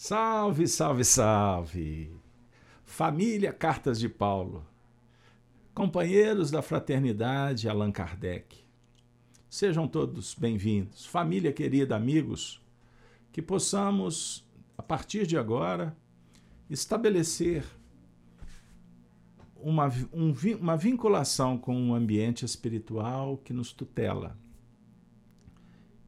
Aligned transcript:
Salve, 0.00 0.68
salve, 0.68 1.04
salve! 1.04 2.12
Família 2.84 3.52
Cartas 3.52 3.98
de 3.98 4.08
Paulo, 4.08 4.64
companheiros 5.74 6.52
da 6.52 6.62
fraternidade 6.62 7.68
Allan 7.68 7.90
Kardec, 7.90 8.64
sejam 9.50 9.88
todos 9.88 10.36
bem-vindos. 10.36 11.04
Família 11.04 11.52
querida, 11.52 11.96
amigos, 11.96 12.62
que 13.32 13.42
possamos, 13.42 14.46
a 14.78 14.84
partir 14.84 15.26
de 15.26 15.36
agora, 15.36 15.96
estabelecer 16.70 17.64
uma, 19.56 19.88
um, 20.12 20.32
uma 20.60 20.76
vinculação 20.76 21.58
com 21.58 21.74
um 21.76 21.92
ambiente 21.92 22.44
espiritual 22.44 23.36
que 23.38 23.52
nos 23.52 23.72
tutela 23.72 24.38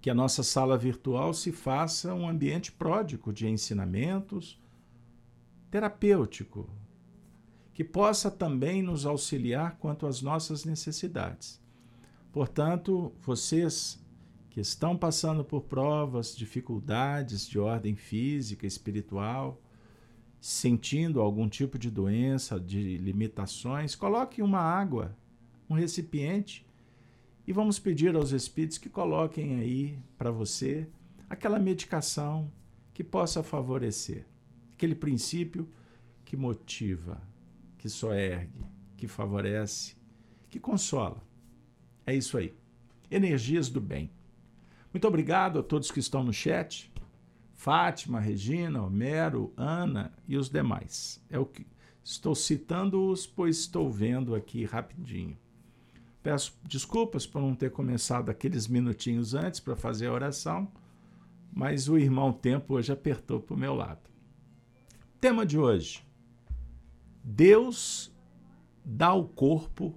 que 0.00 0.08
a 0.08 0.14
nossa 0.14 0.42
sala 0.42 0.78
virtual 0.78 1.34
se 1.34 1.52
faça 1.52 2.14
um 2.14 2.28
ambiente 2.28 2.72
pródigo 2.72 3.32
de 3.32 3.46
ensinamentos, 3.46 4.58
terapêutico, 5.70 6.68
que 7.74 7.84
possa 7.84 8.30
também 8.30 8.82
nos 8.82 9.04
auxiliar 9.04 9.76
quanto 9.78 10.06
às 10.06 10.22
nossas 10.22 10.64
necessidades. 10.64 11.60
Portanto, 12.32 13.12
vocês 13.20 14.02
que 14.48 14.60
estão 14.60 14.96
passando 14.96 15.44
por 15.44 15.62
provas, 15.62 16.34
dificuldades 16.34 17.46
de 17.46 17.58
ordem 17.58 17.94
física, 17.94 18.66
espiritual, 18.66 19.60
sentindo 20.40 21.20
algum 21.20 21.48
tipo 21.48 21.78
de 21.78 21.90
doença, 21.90 22.58
de 22.58 22.96
limitações, 22.98 23.94
coloque 23.94 24.42
uma 24.42 24.60
água, 24.60 25.16
um 25.68 25.74
recipiente 25.74 26.66
e 27.50 27.52
vamos 27.52 27.80
pedir 27.80 28.14
aos 28.14 28.30
Espíritos 28.30 28.78
que 28.78 28.88
coloquem 28.88 29.58
aí 29.58 29.98
para 30.16 30.30
você 30.30 30.86
aquela 31.28 31.58
medicação 31.58 32.48
que 32.94 33.02
possa 33.02 33.42
favorecer 33.42 34.24
aquele 34.72 34.94
princípio 34.94 35.68
que 36.24 36.36
motiva, 36.36 37.20
que 37.76 37.88
só 37.88 38.14
ergue, 38.14 38.64
que 38.96 39.08
favorece, 39.08 39.96
que 40.48 40.60
consola. 40.60 41.20
É 42.06 42.14
isso 42.14 42.38
aí. 42.38 42.54
Energias 43.10 43.68
do 43.68 43.80
bem. 43.80 44.12
Muito 44.94 45.08
obrigado 45.08 45.58
a 45.58 45.62
todos 45.64 45.90
que 45.90 45.98
estão 45.98 46.22
no 46.22 46.32
chat. 46.32 46.88
Fátima, 47.56 48.20
Regina, 48.20 48.80
Homero, 48.80 49.52
Ana 49.56 50.12
e 50.28 50.36
os 50.36 50.48
demais. 50.48 51.20
É 51.28 51.36
o 51.36 51.46
que 51.46 51.66
estou 52.04 52.36
citando-os, 52.36 53.26
pois 53.26 53.58
estou 53.58 53.90
vendo 53.90 54.36
aqui 54.36 54.64
rapidinho. 54.64 55.36
Peço 56.22 56.58
desculpas 56.64 57.26
por 57.26 57.40
não 57.40 57.54
ter 57.54 57.70
começado 57.70 58.30
aqueles 58.30 58.68
minutinhos 58.68 59.34
antes 59.34 59.58
para 59.58 59.74
fazer 59.74 60.08
a 60.08 60.12
oração, 60.12 60.70
mas 61.52 61.88
o 61.88 61.98
irmão 61.98 62.32
tempo 62.32 62.74
hoje 62.74 62.92
apertou 62.92 63.40
para 63.40 63.54
o 63.54 63.58
meu 63.58 63.74
lado. 63.74 64.00
Tema 65.20 65.46
de 65.46 65.58
hoje: 65.58 66.04
Deus 67.24 68.14
dá 68.84 69.14
o 69.14 69.26
corpo 69.28 69.94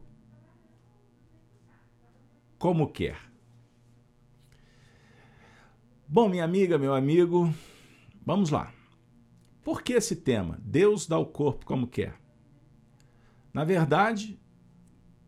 como 2.58 2.88
quer. 2.88 3.18
Bom, 6.08 6.30
minha 6.30 6.46
amiga, 6.46 6.78
meu 6.78 6.94
amigo, 6.94 7.54
vamos 8.26 8.50
lá. 8.50 8.72
Por 9.64 9.82
que 9.82 9.94
esse 9.94 10.16
tema? 10.16 10.60
Deus 10.62 11.08
dá 11.08 11.18
o 11.18 11.26
corpo 11.26 11.66
como 11.66 11.88
quer. 11.88 12.16
Na 13.54 13.64
verdade, 13.64 14.40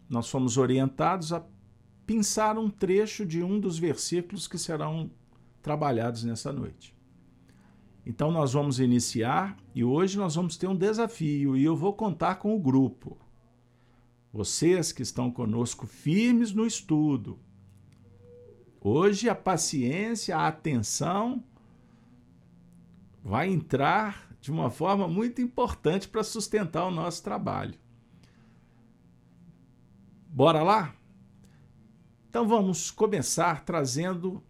nós 0.09 0.29
fomos 0.29 0.57
orientados 0.57 1.33
a 1.33 1.43
pensar 2.05 2.57
um 2.57 2.69
trecho 2.69 3.25
de 3.25 3.43
um 3.43 3.59
dos 3.59 3.77
versículos 3.77 4.47
que 4.47 4.57
serão 4.57 5.09
trabalhados 5.61 6.23
nessa 6.23 6.53
noite. 6.53 6.95
Então 8.05 8.31
nós 8.31 8.53
vamos 8.53 8.79
iniciar 8.79 9.57
e 9.73 9.83
hoje 9.83 10.17
nós 10.17 10.35
vamos 10.35 10.57
ter 10.57 10.67
um 10.67 10.75
desafio 10.75 11.57
e 11.57 11.63
eu 11.63 11.75
vou 11.75 11.93
contar 11.93 12.35
com 12.35 12.55
o 12.55 12.59
grupo. 12.59 13.17
Vocês 14.31 14.91
que 14.91 15.01
estão 15.01 15.31
conosco 15.31 15.87
firmes 15.87 16.51
no 16.51 16.67
estudo. 16.67 17.39
Hoje 18.79 19.27
a 19.27 19.33
paciência, 19.33 20.37
a 20.37 20.47
atenção 20.47 21.43
vai 23.23 23.49
entrar 23.49 24.29
de 24.39 24.51
uma 24.51 24.69
forma 24.69 25.07
muito 25.07 25.41
importante 25.41 26.07
para 26.07 26.23
sustentar 26.23 26.85
o 26.85 26.91
nosso 26.91 27.23
trabalho. 27.23 27.73
Bora 30.35 30.61
lá? 30.61 30.93
Então 32.29 32.45
vamos 32.45 32.91
começar 32.91 33.63
trazendo 33.63 34.43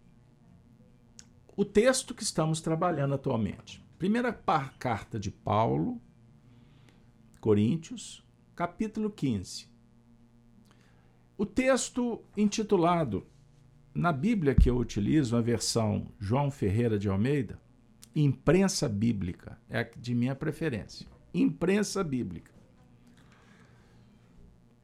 o 1.56 1.64
texto 1.64 2.12
que 2.12 2.24
estamos 2.24 2.60
trabalhando 2.60 3.14
atualmente. 3.14 3.86
Primeira 3.96 4.32
carta 4.32 5.16
de 5.16 5.30
Paulo, 5.30 6.02
Coríntios, 7.40 8.26
capítulo 8.56 9.08
15. 9.12 9.68
O 11.38 11.46
texto 11.46 12.20
intitulado, 12.36 13.24
na 13.94 14.10
Bíblia 14.10 14.56
que 14.56 14.68
eu 14.68 14.76
utilizo, 14.78 15.36
a 15.36 15.40
versão 15.40 16.08
João 16.18 16.50
Ferreira 16.50 16.98
de 16.98 17.08
Almeida, 17.08 17.60
Imprensa 18.12 18.88
Bíblica, 18.88 19.56
é 19.70 19.84
de 19.96 20.16
minha 20.16 20.34
preferência. 20.34 21.06
Imprensa 21.32 22.02
Bíblica. 22.02 22.55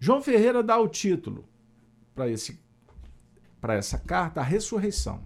João 0.04 0.20
Ferreira 0.20 0.64
dá 0.64 0.76
o 0.80 0.88
título 0.88 1.44
para 2.12 2.28
esse 2.28 2.58
para 3.60 3.74
essa 3.74 3.96
carta 3.96 4.40
a 4.40 4.42
ressurreição. 4.42 5.22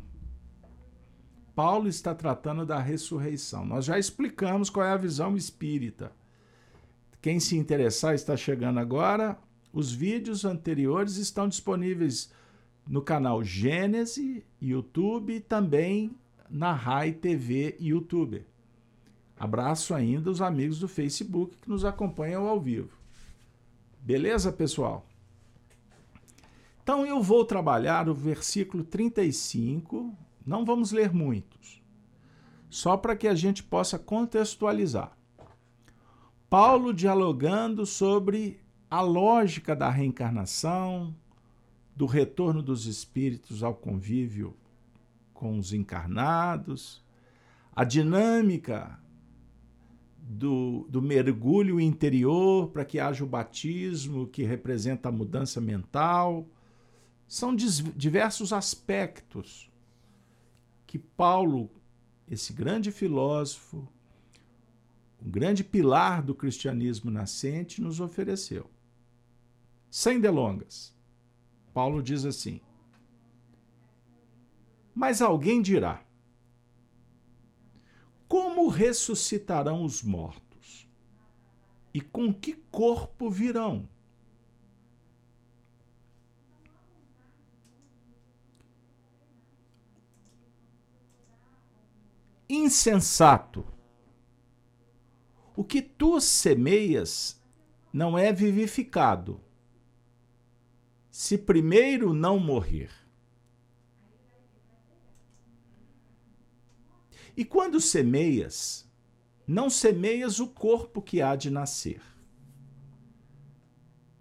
Paulo 1.55 1.89
está 1.89 2.15
tratando 2.15 2.67
da 2.67 2.79
ressurreição. 2.79 3.65
Nós 3.65 3.87
já 3.87 3.99
explicamos 3.99 4.69
qual 4.69 4.85
é 4.85 4.91
a 4.91 4.97
visão 4.99 5.35
espírita. 5.35 6.13
Quem 7.23 7.41
se 7.41 7.57
interessar 7.57 8.15
está 8.15 8.37
chegando 8.37 8.79
agora. 8.79 9.39
Os 9.73 9.95
vídeos 9.95 10.45
anteriores 10.45 11.17
estão 11.17 11.49
disponíveis 11.49 12.31
no 12.87 13.01
canal 13.01 13.43
Gênese, 13.43 14.45
YouTube 14.61 15.37
e 15.37 15.41
também 15.41 16.15
na 16.51 16.75
Rai 16.75 17.13
TV 17.13 17.79
YouTube. 17.81 18.45
Abraço 19.39 19.95
ainda 19.95 20.31
os 20.31 20.43
amigos 20.43 20.81
do 20.81 20.87
Facebook 20.87 21.57
que 21.63 21.69
nos 21.71 21.83
acompanham 21.83 22.47
ao 22.47 22.61
vivo. 22.61 22.96
Beleza, 24.07 24.53
pessoal? 24.53 25.05
Então 26.81 27.05
eu 27.05 27.21
vou 27.21 27.45
trabalhar 27.45 28.09
o 28.09 28.15
versículo 28.15 28.85
35, 28.85 30.17
não 30.47 30.65
vamos 30.65 30.93
ler 30.93 31.13
muitos, 31.13 31.83
só 32.71 32.97
para 32.97 33.17
que 33.17 33.27
a 33.27 33.35
gente 33.35 33.65
possa 33.65 33.99
contextualizar. 33.99 35.11
Paulo 36.49 36.95
dialogando 36.95 37.85
sobre 37.85 38.61
a 38.89 39.01
lógica 39.01 39.75
da 39.75 39.91
reencarnação, 39.91 41.13
do 41.97 42.07
retorno 42.07 42.63
dos 42.63 42.87
espíritos 42.87 43.65
ao 43.65 43.75
convívio 43.75 44.57
com 45.35 45.59
os 45.59 45.73
encarnados, 45.73 47.05
a 47.75 47.83
dinâmica 47.83 49.01
do, 50.29 50.87
do 50.89 51.01
mergulho 51.01 51.81
interior 51.81 52.69
para 52.71 52.85
que 52.85 52.99
haja 52.99 53.23
o 53.23 53.29
batismo, 53.29 54.27
que 54.27 54.43
representa 54.43 55.09
a 55.09 55.13
mudança 55.13 55.61
mental. 55.61 56.47
São 57.29 57.55
diversos 57.55 58.53
aspectos 58.53 59.71
que 60.87 60.99
Paulo, 60.99 61.71
esse 62.29 62.53
grande 62.53 62.91
filósofo, 62.91 63.87
um 65.25 65.31
grande 65.31 65.63
pilar 65.63 66.23
do 66.23 66.35
cristianismo 66.35 67.11
nascente, 67.11 67.81
nos 67.81 68.01
ofereceu. 68.01 68.69
Sem 69.91 70.21
delongas, 70.21 70.95
Paulo 71.73 72.03
diz 72.03 72.25
assim: 72.25 72.61
Mas 74.95 75.23
alguém 75.23 75.63
dirá, 75.63 76.06
como 78.29 78.69
ressuscitarão 78.69 79.85
os 79.85 80.03
mortos? 80.03 80.89
E 81.93 82.01
com 82.01 82.33
que 82.33 82.55
corpo 82.71 83.31
virão? 83.31 83.89
Insensato. 92.49 93.67
O 95.57 95.65
que 95.65 95.81
tu 95.81 96.21
semeias 96.21 97.43
não 97.93 98.19
é 98.19 98.31
vivificado, 98.31 99.41
se 101.11 101.39
primeiro 101.39 102.13
não 102.13 102.39
morrer. 102.39 103.06
E 107.37 107.45
quando 107.45 107.81
semeias, 107.83 108.91
não 109.47 109.69
semeias 109.69 110.41
o 110.41 110.49
corpo 110.49 111.03
que 111.03 111.21
há 111.21 111.37
de 111.37 111.51
nascer, 111.51 112.01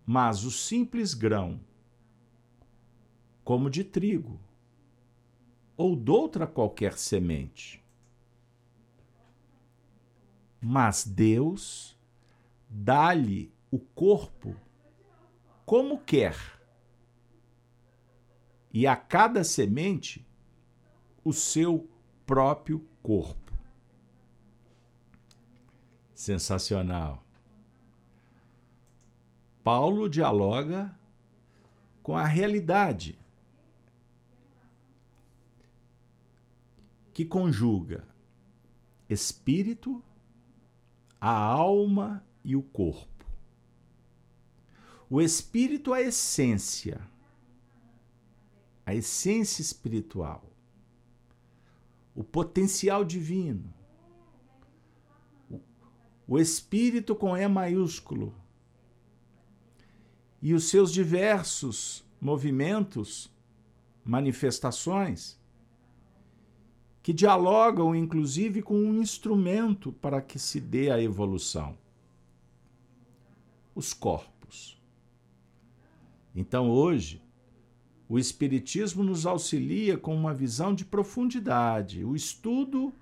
mas 0.05 0.43
o 0.43 0.51
simples 0.51 1.13
grão, 1.13 1.61
como 3.41 3.69
de 3.69 3.85
trigo, 3.85 4.37
ou 5.77 5.95
doutra 5.95 6.45
qualquer 6.45 6.97
semente. 6.97 7.81
Mas 10.59 11.05
Deus 11.05 11.97
dá-lhe 12.69 13.49
o 13.71 13.79
corpo 13.79 14.55
como 15.65 15.99
quer, 15.99 16.35
e 18.73 18.85
a 18.85 18.95
cada 18.95 19.41
semente 19.45 20.27
o 21.23 21.31
seu 21.31 21.89
próprio 22.25 22.85
corpo. 23.05 23.53
Sensacional. 26.15 27.23
Paulo 29.63 30.09
dialoga 30.09 30.97
com 32.01 32.17
a 32.17 32.25
realidade 32.25 33.15
que 37.13 37.23
conjuga 37.23 38.07
espírito, 39.07 40.03
a 41.21 41.29
alma 41.29 42.25
e 42.43 42.55
o 42.55 42.63
corpo. 42.63 43.23
O 45.07 45.21
espírito 45.21 45.93
a 45.93 46.01
essência, 46.01 46.99
a 48.83 48.95
essência 48.95 49.61
espiritual, 49.61 50.54
o 52.15 52.23
potencial 52.23 53.03
divino. 53.03 53.73
O 56.27 56.39
espírito 56.39 57.13
com 57.13 57.37
E 57.37 57.47
maiúsculo 57.47 58.33
e 60.41 60.53
os 60.53 60.69
seus 60.69 60.91
diversos 60.91 62.03
movimentos, 62.19 63.31
manifestações, 64.03 65.39
que 67.03 67.13
dialogam 67.13 67.95
inclusive 67.95 68.63
com 68.63 68.75
um 68.75 69.01
instrumento 69.01 69.91
para 69.91 70.21
que 70.21 70.39
se 70.39 70.59
dê 70.59 70.89
a 70.89 70.99
evolução: 71.01 71.77
os 73.75 73.93
corpos. 73.93 74.81
Então, 76.35 76.69
hoje, 76.69 77.21
o 78.07 78.19
Espiritismo 78.19 79.03
nos 79.03 79.25
auxilia 79.25 79.97
com 79.97 80.15
uma 80.15 80.33
visão 80.33 80.73
de 80.73 80.85
profundidade, 80.85 82.03
o 82.03 82.15
estudo 82.15 82.93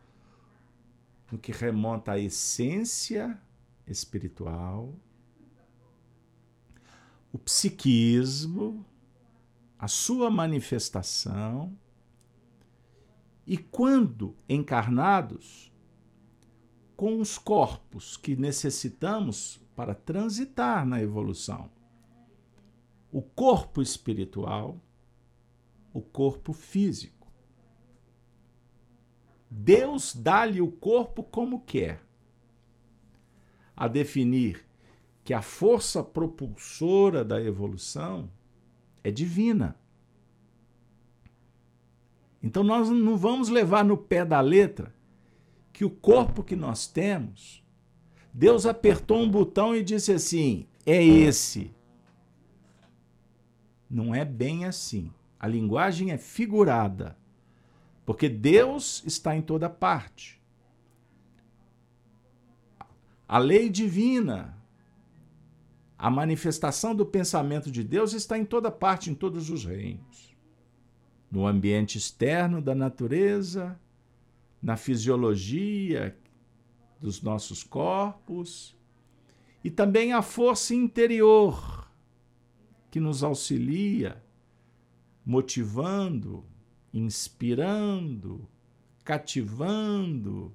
no 1.32 1.38
que 1.38 1.52
remonta 1.52 2.14
à 2.14 2.20
essência 2.20 3.38
espiritual 3.88 4.94
o 7.34 7.40
psiquismo, 7.40 8.86
a 9.80 9.88
sua 9.88 10.30
manifestação, 10.30 11.76
e 13.46 13.58
quando 13.58 14.36
encarnados, 14.48 15.74
com 16.96 17.20
os 17.20 17.40
corpos 17.40 18.16
que 18.16 18.36
necessitamos 18.36 19.60
para 19.76 19.96
transitar 19.96 20.86
na 20.86 21.02
evolução. 21.02 21.72
O 23.12 23.22
corpo 23.22 23.82
espiritual, 23.82 24.80
o 25.94 26.02
corpo 26.02 26.52
físico. 26.52 27.32
Deus 29.50 30.16
dá-lhe 30.16 30.60
o 30.60 30.72
corpo 30.72 31.22
como 31.24 31.62
quer, 31.62 32.04
a 33.76 33.88
definir 33.88 34.66
que 35.24 35.34
a 35.34 35.42
força 35.42 36.04
propulsora 36.04 37.24
da 37.24 37.42
evolução 37.42 38.30
é 39.04 39.12
divina. 39.12 39.78
Então 42.42 42.64
nós 42.64 42.90
não 42.90 43.16
vamos 43.16 43.48
levar 43.48 43.86
no 43.86 43.98
pé 43.98 44.26
da 44.26 44.42
letra 44.42 44.94
que 45.72 45.86
o 45.86 45.90
corpo 45.90 46.44
que 46.44 46.56
nós 46.56 46.88
temos, 46.88 47.64
Deus 48.34 48.66
apertou 48.66 49.20
um 49.20 49.30
botão 49.30 49.76
e 49.76 49.84
disse 49.84 50.12
assim: 50.12 50.68
é 50.86 51.04
esse. 51.04 51.72
Não 53.90 54.14
é 54.14 54.26
bem 54.26 54.66
assim. 54.66 55.12
A 55.44 55.48
linguagem 55.50 56.12
é 56.12 56.18
figurada, 56.18 57.18
porque 58.06 58.30
Deus 58.30 59.04
está 59.06 59.36
em 59.36 59.42
toda 59.42 59.70
parte. 59.70 60.42
A 63.28 63.38
lei 63.38 63.70
divina 63.70 64.58
a 65.98 66.10
manifestação 66.10 66.96
do 66.96 67.06
pensamento 67.06 67.70
de 67.70 67.84
Deus 67.84 68.14
está 68.14 68.38
em 68.38 68.46
toda 68.46 68.72
parte, 68.72 69.10
em 69.10 69.14
todos 69.14 69.50
os 69.50 69.66
reinos. 69.66 70.34
No 71.30 71.46
ambiente 71.46 71.98
externo 71.98 72.62
da 72.62 72.74
natureza, 72.74 73.78
na 74.62 74.78
fisiologia 74.78 76.18
dos 77.02 77.22
nossos 77.22 77.66
corpos 77.66 78.78
e 79.62 79.70
também 79.70 80.14
a 80.14 80.22
força 80.22 80.74
interior 80.74 81.92
que 82.90 83.02
nos 83.02 83.26
auxilia, 83.26 84.23
motivando, 85.26 86.46
inspirando, 86.94 88.48
cativando 89.04 90.54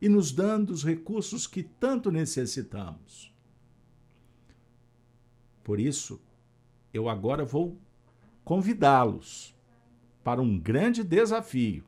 e 0.00 0.08
nos 0.08 0.32
dando 0.32 0.70
os 0.70 0.84
recursos 0.84 1.46
que 1.46 1.62
tanto 1.62 2.10
necessitamos. 2.10 3.32
Por 5.62 5.78
isso, 5.78 6.20
eu 6.92 7.08
agora 7.08 7.44
vou 7.44 7.78
convidá-los 8.44 9.54
para 10.24 10.42
um 10.42 10.58
grande 10.58 11.04
desafio. 11.04 11.84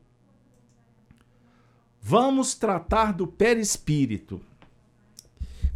Vamos 2.01 2.55
tratar 2.55 3.11
do 3.11 3.27
perispírito. 3.27 4.39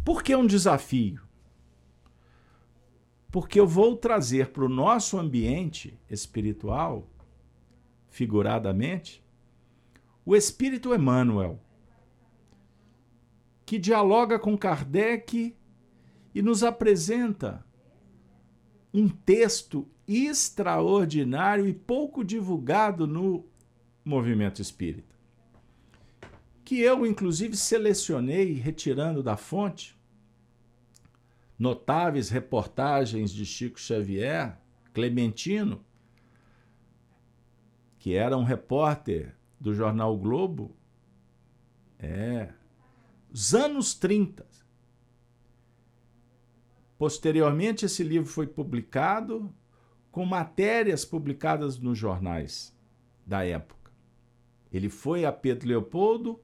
Por 0.04 0.22
que 0.22 0.34
um 0.34 0.46
desafio? 0.46 1.20
Porque 3.30 3.60
eu 3.60 3.66
vou 3.66 3.96
trazer 3.96 4.50
para 4.50 4.64
o 4.64 4.68
nosso 4.68 5.18
ambiente 5.18 5.98
espiritual, 6.08 7.08
figuradamente, 8.08 9.22
o 10.24 10.34
espírito 10.34 10.94
Emmanuel, 10.94 11.60
que 13.64 13.78
dialoga 13.78 14.38
com 14.38 14.58
Kardec 14.58 15.56
e 16.34 16.42
nos 16.42 16.64
apresenta 16.64 17.64
um 18.92 19.08
texto 19.08 19.88
extraordinário 20.08 21.68
e 21.68 21.72
pouco 21.72 22.24
divulgado 22.24 23.06
no 23.06 23.46
movimento 24.04 24.60
espírita. 24.60 25.14
Que 26.64 26.80
eu, 26.80 27.06
inclusive, 27.06 27.56
selecionei, 27.56 28.54
retirando 28.54 29.22
da 29.22 29.36
fonte, 29.36 29.96
notáveis 31.60 32.28
reportagens 32.28 33.30
de 33.30 33.46
Chico 33.46 33.78
Xavier, 33.78 34.58
Clementino, 34.92 35.84
que 38.00 38.14
era 38.14 38.36
um 38.36 38.42
repórter 38.42 39.36
do 39.60 39.72
jornal 39.72 40.16
Globo, 40.18 40.74
é, 41.98 42.52
os 43.30 43.54
anos 43.54 43.94
30, 43.94 44.50
Posteriormente, 47.00 47.86
esse 47.86 48.02
livro 48.02 48.28
foi 48.28 48.46
publicado 48.46 49.50
com 50.10 50.26
matérias 50.26 51.02
publicadas 51.02 51.78
nos 51.78 51.96
jornais 51.96 52.76
da 53.24 53.42
época. 53.42 53.90
Ele 54.70 54.90
foi 54.90 55.24
a 55.24 55.32
Pedro 55.32 55.66
Leopoldo 55.66 56.38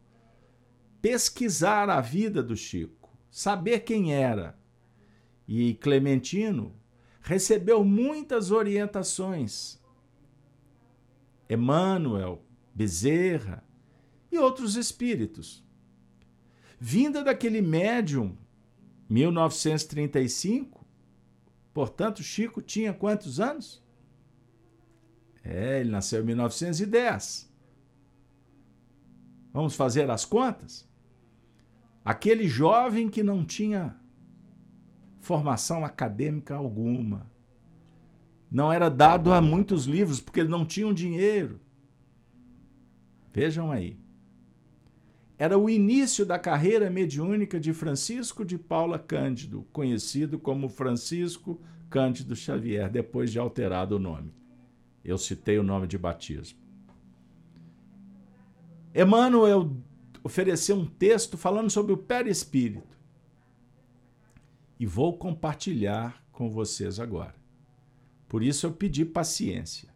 pesquisar 1.03 1.91
a 1.91 2.01
vida 2.01 2.43
do 2.43 2.57
Chico, 2.57 3.15
saber 3.31 3.81
quem 3.81 4.15
era. 4.15 4.59
E 5.47 5.75
Clementino 5.75 6.75
recebeu 7.21 7.85
muitas 7.85 8.51
orientações. 8.51 9.81
Emmanuel, 11.49 12.43
Bezerra 12.75 13.65
e 14.31 14.39
outros 14.39 14.77
espíritos. 14.77 15.65
Vinda 16.79 17.25
daquele 17.25 17.63
médium 17.63 18.37
1935, 19.09 20.85
portanto, 21.73 22.23
Chico 22.23 22.61
tinha 22.61 22.93
quantos 22.93 23.41
anos? 23.41 23.83
É, 25.43 25.81
ele 25.81 25.91
nasceu 25.91 26.23
em 26.23 26.27
1910. 26.27 27.51
Vamos 29.53 29.75
fazer 29.75 30.11
as 30.11 30.25
contas? 30.25 30.87
Aquele 32.05 32.47
jovem 32.47 33.09
que 33.09 33.23
não 33.23 33.45
tinha 33.45 33.97
formação 35.27 35.85
acadêmica 35.85 36.55
alguma, 36.55 37.31
não 38.51 38.73
era 38.73 38.89
dado 38.89 39.33
a 39.33 39.41
muitos 39.41 39.85
livros 39.85 40.21
porque 40.21 40.45
não 40.45 40.65
tinha 40.65 40.93
dinheiro. 40.95 41.61
Vejam 43.33 43.71
aí 43.71 43.99
era 45.39 45.59
o 45.59 45.69
início 45.69 46.25
da 46.25 46.39
carreira 46.39 46.89
mediúnica 46.89 47.61
de 47.61 47.73
Francisco 47.73 48.45
de 48.45 48.57
Paula 48.57 48.99
Cândido, 48.99 49.67
conhecido 49.73 50.39
como 50.39 50.69
Francisco 50.69 51.61
Cândido 51.91 52.35
Xavier, 52.35 52.91
depois 52.91 53.31
de 53.31 53.39
alterado 53.39 53.97
o 53.97 53.99
nome. 53.99 54.33
Eu 55.05 55.19
citei 55.19 55.59
o 55.59 55.63
nome 55.63 55.87
de 55.87 55.99
batismo. 55.99 56.59
Emmanuel 58.95 59.77
oferecer 60.25 60.73
um 60.73 60.87
texto 60.87 61.37
falando 61.37 61.71
sobre 61.71 61.93
o 61.93 61.99
perispírito. 61.99 62.96
E 64.79 64.87
vou 64.87 65.17
compartilhar 65.17 66.23
com 66.33 66.51
vocês 66.51 67.01
agora. 67.01 67.35
Por 68.29 68.43
isso 68.43 68.67
eu 68.67 68.73
pedi 68.73 69.05
paciência. 69.05 69.89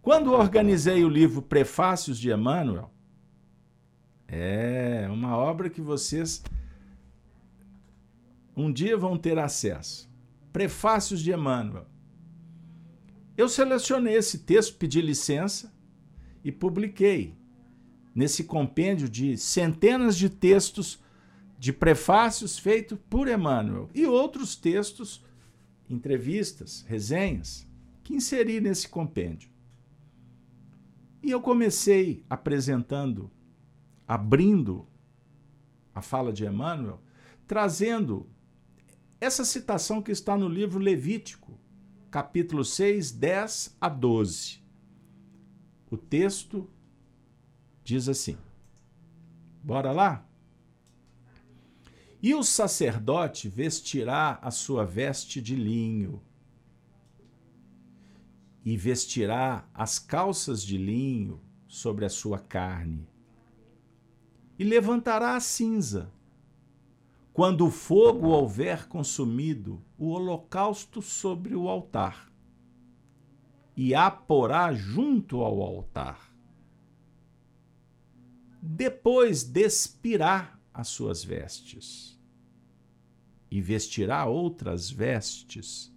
Quando 0.00 0.32
organizei 0.32 1.04
o 1.04 1.08
livro 1.08 1.42
Prefácios 1.42 2.18
de 2.18 2.30
Emmanuel, 2.30 2.90
é 4.28 5.08
uma 5.10 5.36
obra 5.36 5.68
que 5.68 5.80
vocês 5.80 6.42
um 8.56 8.72
dia 8.72 8.96
vão 8.96 9.16
ter 9.18 9.38
acesso. 9.38 10.08
Prefácios 10.52 11.20
de 11.20 11.32
Emmanuel. 11.32 11.86
Eu 13.36 13.48
selecionei 13.48 14.14
esse 14.14 14.38
texto, 14.38 14.76
pedi 14.76 15.00
licença 15.00 15.74
e 16.44 16.52
publiquei 16.52 17.36
nesse 18.14 18.44
compêndio 18.44 19.08
de 19.08 19.36
centenas 19.36 20.16
de 20.16 20.30
textos 20.30 21.02
de 21.64 21.72
prefácios 21.72 22.58
feitos 22.58 22.98
por 23.08 23.26
Emmanuel 23.26 23.88
e 23.94 24.04
outros 24.04 24.54
textos, 24.54 25.24
entrevistas, 25.88 26.84
resenhas, 26.86 27.66
que 28.02 28.12
inseri 28.12 28.60
nesse 28.60 28.86
compêndio. 28.86 29.48
E 31.22 31.30
eu 31.30 31.40
comecei 31.40 32.22
apresentando, 32.28 33.30
abrindo 34.06 34.86
a 35.94 36.02
fala 36.02 36.34
de 36.34 36.44
Emmanuel, 36.44 37.00
trazendo 37.46 38.28
essa 39.18 39.42
citação 39.42 40.02
que 40.02 40.12
está 40.12 40.36
no 40.36 40.50
livro 40.50 40.78
Levítico, 40.78 41.58
capítulo 42.10 42.62
6, 42.62 43.10
10 43.10 43.78
a 43.80 43.88
12. 43.88 44.62
O 45.90 45.96
texto 45.96 46.70
diz 47.82 48.06
assim: 48.06 48.36
Bora 49.62 49.92
lá? 49.92 50.28
E 52.24 52.34
o 52.34 52.42
sacerdote 52.42 53.50
vestirá 53.50 54.38
a 54.40 54.50
sua 54.50 54.82
veste 54.86 55.42
de 55.42 55.54
linho, 55.54 56.22
e 58.64 58.78
vestirá 58.78 59.68
as 59.74 59.98
calças 59.98 60.62
de 60.62 60.78
linho 60.78 61.38
sobre 61.68 62.06
a 62.06 62.08
sua 62.08 62.38
carne, 62.38 63.06
e 64.58 64.64
levantará 64.64 65.36
a 65.36 65.40
cinza. 65.40 66.10
Quando 67.30 67.66
o 67.66 67.70
fogo 67.70 68.28
houver 68.28 68.88
consumido 68.88 69.84
o 69.98 70.08
holocausto 70.08 71.02
sobre 71.02 71.54
o 71.54 71.68
altar, 71.68 72.32
e 73.76 73.94
a 73.94 74.10
porá 74.10 74.72
junto 74.72 75.42
ao 75.42 75.60
altar. 75.60 76.34
Depois 78.62 79.44
despirá 79.44 80.58
as 80.72 80.88
suas 80.88 81.22
vestes, 81.22 82.13
e 83.54 83.60
vestirá 83.60 84.24
outras 84.24 84.90
vestes, 84.90 85.94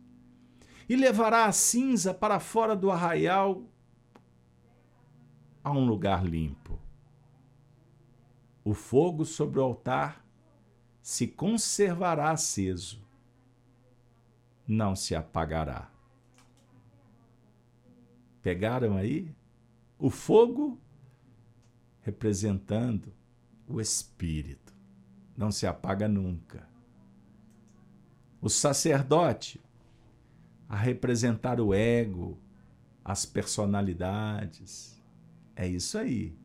e 0.88 0.96
levará 0.96 1.46
a 1.46 1.52
cinza 1.52 2.14
para 2.14 2.40
fora 2.40 2.76
do 2.76 2.92
arraial 2.92 3.64
a 5.64 5.72
um 5.72 5.84
lugar 5.84 6.24
limpo. 6.24 6.80
O 8.64 8.76
fogo 8.76 9.26
sobre 9.26 9.60
o 9.60 9.64
altar 9.64 10.24
se 11.02 11.26
conservará 11.26 12.30
aceso, 12.30 13.04
não 14.68 14.96
se 14.96 15.16
apagará. 15.16 15.92
Pegaram 18.44 18.98
aí? 18.98 19.36
O 19.98 20.12
fogo 20.12 20.80
representando 22.02 23.12
o 23.68 23.82
espírito, 23.82 24.76
não 25.36 25.52
se 25.52 25.66
apaga 25.66 26.08
nunca. 26.08 26.77
O 28.42 28.50
sacerdote 28.50 29.60
a 30.70 30.76
representar 30.76 31.60
o 31.60 31.74
ego, 31.74 32.38
as 33.04 33.26
personalidades. 33.26 35.02
É 35.56 35.68
isso 35.68 35.98
aí 35.98 36.38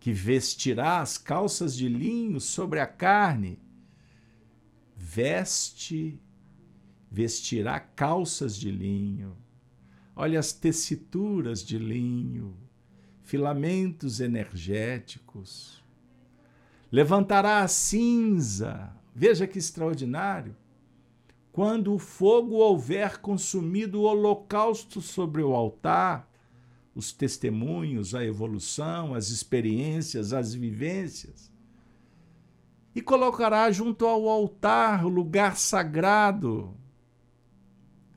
que 0.00 0.12
vestirá 0.12 1.00
as 1.00 1.18
calças 1.18 1.76
de 1.76 1.88
linho 1.88 2.40
sobre 2.40 2.80
a 2.80 2.86
carne, 2.86 3.58
veste, 4.96 6.20
vestirá 7.10 7.80
calças 7.80 8.56
de 8.56 8.70
linho. 8.70 9.36
Olha 10.14 10.38
as 10.38 10.52
tessituras 10.52 11.64
de 11.64 11.78
linho, 11.78 12.56
filamentos 13.22 14.20
energéticos. 14.20 15.84
Levantará 16.90 17.60
a 17.60 17.68
cinza. 17.68 18.92
Veja 19.18 19.48
que 19.48 19.58
extraordinário. 19.58 20.54
Quando 21.50 21.92
o 21.92 21.98
fogo 21.98 22.54
houver 22.58 23.18
consumido 23.18 24.02
o 24.02 24.04
holocausto 24.04 25.00
sobre 25.00 25.42
o 25.42 25.56
altar, 25.56 26.30
os 26.94 27.10
testemunhos, 27.10 28.14
a 28.14 28.24
evolução, 28.24 29.16
as 29.16 29.30
experiências, 29.30 30.32
as 30.32 30.54
vivências. 30.54 31.50
E 32.94 33.02
colocará 33.02 33.68
junto 33.72 34.06
ao 34.06 34.28
altar, 34.28 35.04
o 35.04 35.08
lugar 35.08 35.56
sagrado, 35.56 36.72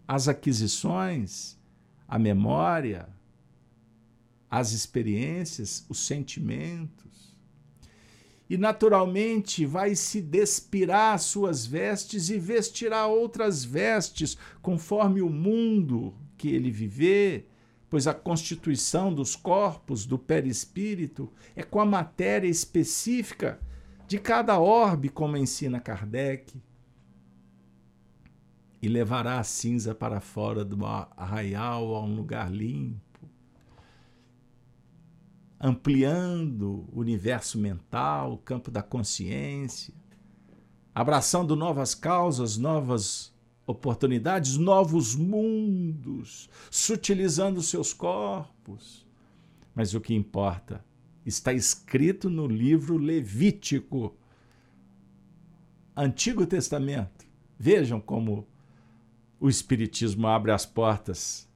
as 0.07 0.27
aquisições, 0.27 1.57
a 2.07 2.19
memória, 2.19 3.09
as 4.51 4.71
experiências, 4.71 5.83
os 5.89 6.05
sentimentos. 6.05 7.10
E 8.51 8.57
naturalmente 8.57 9.65
vai 9.65 9.95
se 9.95 10.21
despirar 10.21 11.17
suas 11.19 11.65
vestes 11.65 12.29
e 12.29 12.37
vestirá 12.37 13.07
outras 13.07 13.63
vestes, 13.63 14.37
conforme 14.61 15.21
o 15.21 15.29
mundo 15.29 16.13
que 16.37 16.49
ele 16.49 16.69
viver 16.69 17.47
pois 17.91 18.07
a 18.07 18.13
constituição 18.13 19.13
dos 19.13 19.35
corpos 19.35 20.05
do 20.05 20.17
perispírito 20.17 21.29
é 21.53 21.61
com 21.61 21.77
a 21.77 21.85
matéria 21.85 22.47
específica 22.47 23.59
de 24.07 24.17
cada 24.17 24.57
orbe, 24.57 25.09
como 25.09 25.35
ensina 25.35 25.77
Kardec. 25.77 26.53
E 28.81 28.87
levará 28.87 29.39
a 29.39 29.43
cinza 29.43 29.93
para 29.93 30.21
fora 30.21 30.63
do 30.63 30.85
arraial 30.85 31.93
a 31.93 32.01
um 32.01 32.15
lugar 32.15 32.49
limpo, 32.49 33.10
ampliando 35.63 36.89
o 36.91 36.99
universo 36.99 37.59
mental, 37.59 38.33
o 38.33 38.37
campo 38.39 38.71
da 38.71 38.81
consciência, 38.81 39.93
abraçando 40.93 41.55
novas 41.55 41.93
causas, 41.93 42.57
novas 42.57 43.31
oportunidades, 43.67 44.57
novos 44.57 45.15
mundos, 45.15 46.49
sutilizando 46.71 47.61
seus 47.61 47.93
corpos. 47.93 49.05
Mas 49.75 49.93
o 49.93 50.01
que 50.01 50.15
importa 50.15 50.83
está 51.23 51.53
escrito 51.53 52.27
no 52.27 52.47
livro 52.47 52.97
Levítico, 52.97 54.17
Antigo 55.95 56.47
Testamento. 56.47 57.23
Vejam 57.59 58.01
como 58.01 58.47
o 59.39 59.47
Espiritismo 59.47 60.25
abre 60.25 60.51
as 60.51 60.65
portas 60.65 61.47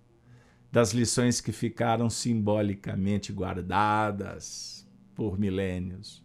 das 0.75 0.91
lições 0.91 1.39
que 1.39 1.53
ficaram 1.53 2.10
simbolicamente 2.10 3.32
guardadas 3.32 4.86
por 5.15 5.39
milênios. 5.39 6.22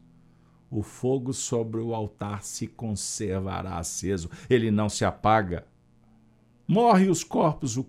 O 0.68 0.82
fogo 0.82 1.32
sobre 1.32 1.80
o 1.80 1.94
altar 1.94 2.42
se 2.42 2.66
conservará 2.66 3.78
aceso, 3.78 4.28
ele 4.48 4.72
não 4.72 4.88
se 4.88 5.04
apaga. 5.04 5.68
Morre 6.66 7.08
os 7.08 7.22
corpos, 7.22 7.76
o, 7.76 7.86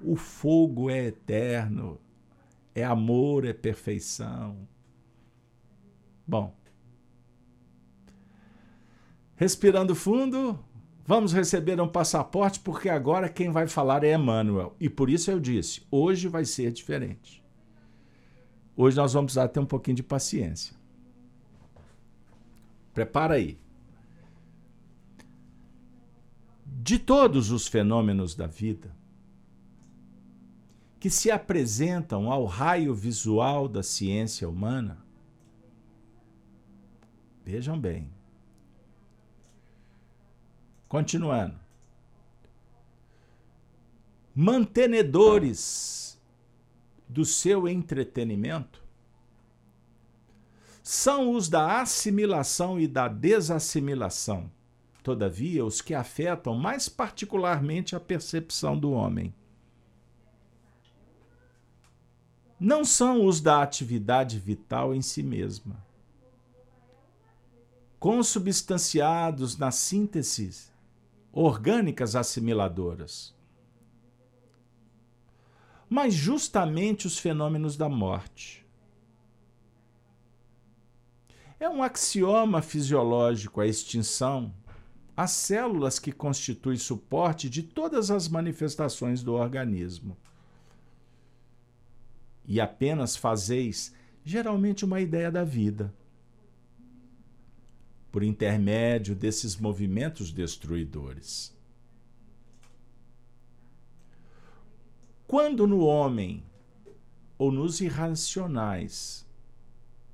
o 0.00 0.14
fogo 0.14 0.88
é 0.88 1.06
eterno, 1.06 1.98
é 2.72 2.84
amor, 2.84 3.44
é 3.44 3.52
perfeição. 3.52 4.68
Bom, 6.24 6.54
respirando 9.34 9.96
fundo, 9.96 10.64
vamos 11.06 11.32
receber 11.32 11.80
um 11.80 11.88
passaporte, 11.88 12.60
porque 12.60 12.88
agora 12.88 13.28
quem 13.28 13.50
vai 13.50 13.66
falar 13.66 14.04
é 14.04 14.14
Emmanuel. 14.14 14.74
E 14.80 14.88
por 14.88 15.10
isso 15.10 15.30
eu 15.30 15.40
disse: 15.40 15.82
hoje 15.90 16.28
vai 16.28 16.44
ser 16.44 16.72
diferente. 16.72 17.42
Hoje 18.76 18.96
nós 18.96 19.12
vamos 19.12 19.32
precisar 19.32 19.48
ter 19.48 19.60
um 19.60 19.66
pouquinho 19.66 19.96
de 19.96 20.02
paciência. 20.02 20.74
Prepara 22.94 23.34
aí. 23.34 23.58
de 26.82 26.98
todos 26.98 27.52
os 27.52 27.68
fenômenos 27.68 28.34
da 28.34 28.48
vida 28.48 28.94
que 30.98 31.08
se 31.08 31.30
apresentam 31.30 32.30
ao 32.30 32.44
raio 32.44 32.92
visual 32.92 33.68
da 33.68 33.82
ciência 33.82 34.48
humana, 34.48 34.98
vejam 37.44 37.78
bem. 37.78 38.10
Continuando. 40.92 41.58
Mantenedores 44.34 46.20
do 47.08 47.24
seu 47.24 47.66
entretenimento 47.66 48.84
são 50.82 51.34
os 51.34 51.48
da 51.48 51.80
assimilação 51.80 52.78
e 52.78 52.86
da 52.86 53.08
desassimilação, 53.08 54.52
todavia, 55.02 55.64
os 55.64 55.80
que 55.80 55.94
afetam 55.94 56.54
mais 56.56 56.90
particularmente 56.90 57.96
a 57.96 58.00
percepção 58.00 58.78
do 58.78 58.92
homem. 58.92 59.34
Não 62.60 62.84
são 62.84 63.24
os 63.24 63.40
da 63.40 63.62
atividade 63.62 64.38
vital 64.38 64.94
em 64.94 65.00
si 65.00 65.22
mesma. 65.22 65.82
Consubstanciados 67.98 69.56
na 69.56 69.70
síntese 69.70 70.70
orgânicas 71.32 72.14
assimiladoras. 72.14 73.34
Mas 75.88 76.14
justamente 76.14 77.06
os 77.06 77.18
fenômenos 77.18 77.76
da 77.76 77.88
morte. 77.88 78.64
É 81.58 81.68
um 81.68 81.82
axioma 81.82 82.60
fisiológico 82.60 83.60
a 83.60 83.66
extinção 83.66 84.52
as 85.16 85.30
células 85.32 85.98
que 85.98 86.10
constituem 86.10 86.76
suporte 86.78 87.48
de 87.48 87.62
todas 87.62 88.10
as 88.10 88.28
manifestações 88.28 89.22
do 89.22 89.34
organismo. 89.34 90.16
E 92.46 92.60
apenas 92.60 93.14
fazeis 93.14 93.94
geralmente 94.24 94.84
uma 94.84 95.00
ideia 95.00 95.30
da 95.30 95.44
vida 95.44 95.94
por 98.12 98.22
intermédio 98.22 99.16
desses 99.16 99.56
movimentos 99.56 100.30
destruidores. 100.30 101.56
Quando 105.26 105.66
no 105.66 105.80
homem 105.80 106.44
ou 107.38 107.50
nos 107.50 107.80
irracionais 107.80 109.26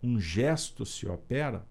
um 0.00 0.20
gesto 0.20 0.86
se 0.86 1.08
opera, 1.08 1.66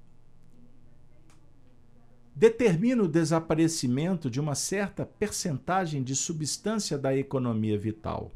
determina 2.36 3.04
o 3.04 3.08
desaparecimento 3.08 4.30
de 4.30 4.42
uma 4.42 4.54
certa 4.54 5.06
percentagem 5.06 6.04
de 6.04 6.14
substância 6.14 6.98
da 6.98 7.16
economia 7.16 7.80
vital. 7.80 8.34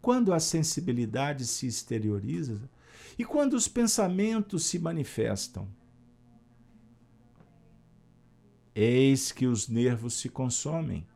Quando 0.00 0.32
a 0.32 0.40
sensibilidade 0.40 1.46
se 1.46 1.66
exterioriza, 1.66 2.70
e 3.18 3.24
quando 3.24 3.54
os 3.54 3.68
pensamentos 3.68 4.64
se 4.66 4.78
manifestam? 4.78 5.68
Eis 8.74 9.30
que 9.30 9.46
os 9.46 9.68
nervos 9.68 10.14
se 10.14 10.28
consomem, 10.28 11.06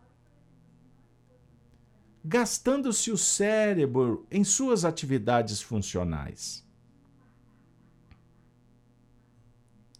gastando-se 2.24 3.10
o 3.10 3.18
cérebro 3.18 4.26
em 4.30 4.44
suas 4.44 4.84
atividades 4.84 5.60
funcionais. 5.60 6.64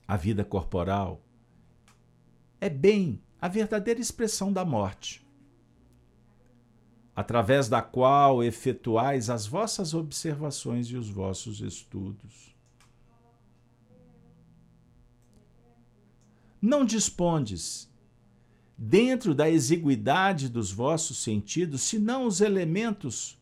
A 0.07 0.17
vida 0.17 0.45
corporal 0.45 1.21
é 2.61 2.71
bem 2.71 3.21
a 3.41 3.49
verdadeira 3.49 4.01
expressão 4.01 4.53
da 4.53 4.65
morte 4.65 5.28
através 7.19 7.69
da 7.69 7.83
qual 7.83 8.45
efetuais 8.45 9.29
as 9.29 9.45
vossas 9.45 9.93
observações 9.93 10.87
e 10.87 10.97
os 10.97 11.11
vossos 11.11 11.61
estudos. 11.61 12.55
Não 16.63 16.85
dispondes, 16.85 17.93
dentro 18.77 19.35
da 19.35 19.51
exiguidade 19.51 20.49
dos 20.49 20.71
vossos 20.71 21.19
sentidos, 21.19 21.83
senão 21.83 22.25
os 22.25 22.41
elementos 22.41 23.37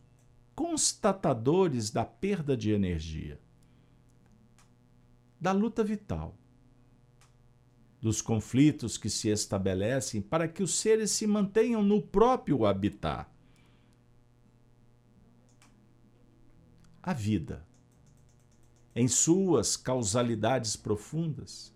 constatadores 0.55 1.91
da 1.91 2.03
perda 2.07 2.57
de 2.57 2.71
energia, 2.71 3.39
da 5.39 5.53
luta 5.53 5.85
vital, 5.85 6.35
dos 8.01 8.23
conflitos 8.23 8.97
que 8.97 9.11
se 9.11 9.29
estabelecem 9.29 10.23
para 10.23 10.49
que 10.49 10.63
os 10.63 10.79
seres 10.79 11.11
se 11.11 11.27
mantenham 11.27 11.83
no 11.83 12.01
próprio 12.01 12.65
habitat 12.65 13.36
a 17.07 17.13
vida, 17.13 17.65
em 18.93 19.07
suas 19.07 19.77
causalidades 19.77 20.75
profundas, 20.75 21.73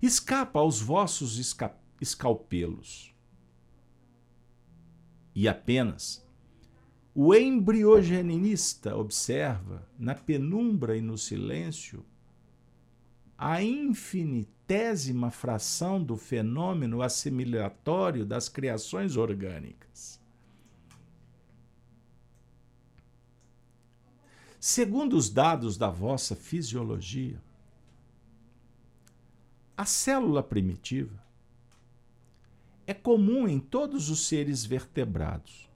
escapa 0.00 0.60
aos 0.60 0.80
vossos 0.80 1.38
esca 1.38 1.76
escalpelos. 2.00 3.14
E 5.34 5.46
apenas 5.46 6.26
o 7.14 7.34
embriogenista 7.34 8.96
observa, 8.96 9.86
na 9.98 10.14
penumbra 10.14 10.96
e 10.96 11.02
no 11.02 11.18
silêncio, 11.18 12.02
a 13.36 13.62
infinitésima 13.62 15.30
fração 15.30 16.02
do 16.02 16.16
fenômeno 16.16 17.02
assimilatório 17.02 18.24
das 18.24 18.48
criações 18.48 19.16
orgânicas. 19.16 20.17
Segundo 24.60 25.16
os 25.16 25.30
dados 25.30 25.76
da 25.76 25.88
vossa 25.88 26.34
fisiologia, 26.34 27.40
a 29.76 29.84
célula 29.84 30.42
primitiva 30.42 31.22
é 32.84 32.92
comum 32.92 33.46
em 33.46 33.60
todos 33.60 34.10
os 34.10 34.26
seres 34.26 34.64
vertebrados 34.64 35.70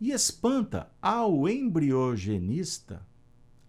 e 0.00 0.10
espanta 0.10 0.90
ao 1.00 1.48
embriogenista 1.48 3.06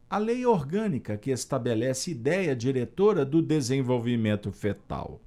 a 0.10 0.18
lei 0.18 0.44
orgânica 0.44 1.18
que 1.18 1.30
estabelece 1.30 2.10
ideia 2.10 2.56
diretora 2.56 3.24
do 3.24 3.44
desenvolvimento 3.44 4.52
fetal. 4.52 5.22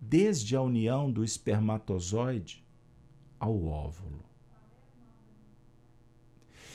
Desde 0.00 0.54
a 0.54 0.62
união 0.62 1.10
do 1.10 1.24
espermatozoide 1.24 2.64
ao 3.40 3.64
óvulo 3.64 4.29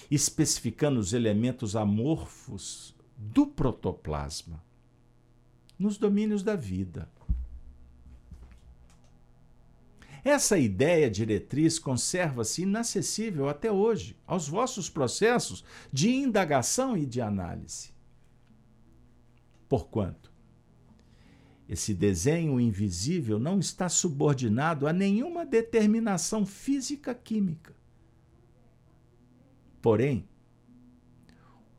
especificando 0.10 1.00
os 1.00 1.14
elementos 1.14 1.76
amorfos 1.76 2.96
do 3.18 3.48
protoplasma 3.48 4.64
nos 5.78 5.98
domínios 5.98 6.44
da 6.44 6.56
vida. 6.56 7.10
Essa 10.24 10.58
ideia 10.58 11.10
diretriz 11.10 11.78
conserva-se 11.78 12.64
inacessível 12.64 13.48
até 13.48 13.72
hoje 13.72 14.18
aos 14.26 14.48
vossos 14.48 14.90
processos 14.90 15.64
de 15.94 16.10
indagação 16.10 16.98
e 16.98 17.06
de 17.06 17.22
análise. 17.22 17.94
Porquanto, 19.70 20.32
esse 21.70 21.94
desenho 21.94 22.60
invisível 22.60 23.38
não 23.38 23.60
está 23.60 23.88
subordinado 23.90 24.88
a 24.88 24.94
nenhuma 24.94 25.46
determinação 25.46 26.46
física-química 26.46 27.76
porém, 29.86 30.28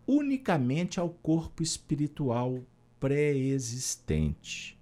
unicamente 0.06 1.00
ao 1.00 1.10
corpo 1.10 1.60
espiritual 1.60 2.62
pré-existente, 3.00 4.78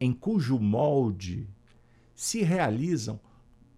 em 0.00 0.14
cujo 0.14 0.58
molde 0.58 1.46
se 2.14 2.42
realizam 2.42 3.20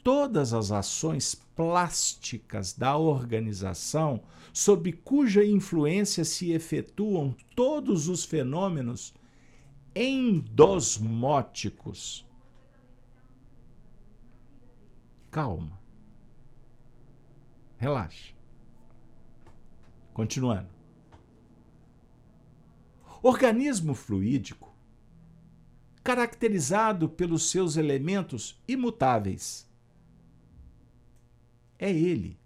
todas 0.05 0.53
as 0.53 0.71
ações 0.71 1.35
plásticas 1.35 2.73
da 2.73 2.97
organização, 2.97 4.23
sob 4.53 4.93
cuja 4.93 5.45
influência 5.45 6.25
se 6.25 6.53
efetuam 6.53 7.35
todos 7.57 8.07
os 8.07 8.25
fenômenos 8.25 9.13
endosmóticos. 9.97 12.25
Calma. 15.29 15.86
Relaxa. 17.77 18.35
Continuando. 20.15 20.75
Organismo 23.23 23.95
fluídico, 23.95 24.75
caracterizado 26.03 27.09
pelos 27.09 27.49
seus 27.51 27.77
elementos 27.77 28.61
imutáveis. 28.67 29.71
É 31.79 31.91
ele, 31.91 32.41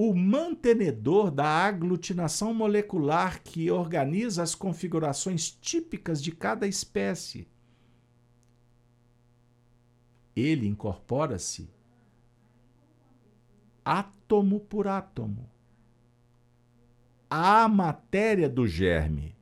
o 0.00 0.14
mantenedor 0.14 1.28
da 1.28 1.44
aglutinação 1.44 2.54
molecular 2.54 3.42
que 3.42 3.68
organiza 3.68 4.44
as 4.44 4.54
configurações 4.54 5.50
típicas 5.50 6.22
de 6.22 6.30
cada 6.30 6.68
espécie. 6.68 7.48
Ele 10.36 10.68
incorpora-se 10.68 11.68
átomo 13.84 14.60
por 14.60 14.86
átomo 14.86 15.50
à 17.28 17.66
matéria 17.66 18.48
do 18.48 18.68
germe. 18.68 19.36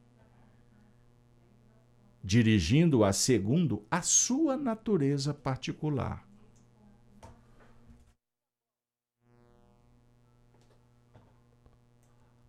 dirigindo-a 2.24 3.12
segundo 3.12 3.84
a 3.90 4.00
sua 4.00 4.56
natureza 4.56 5.34
particular. 5.34 6.25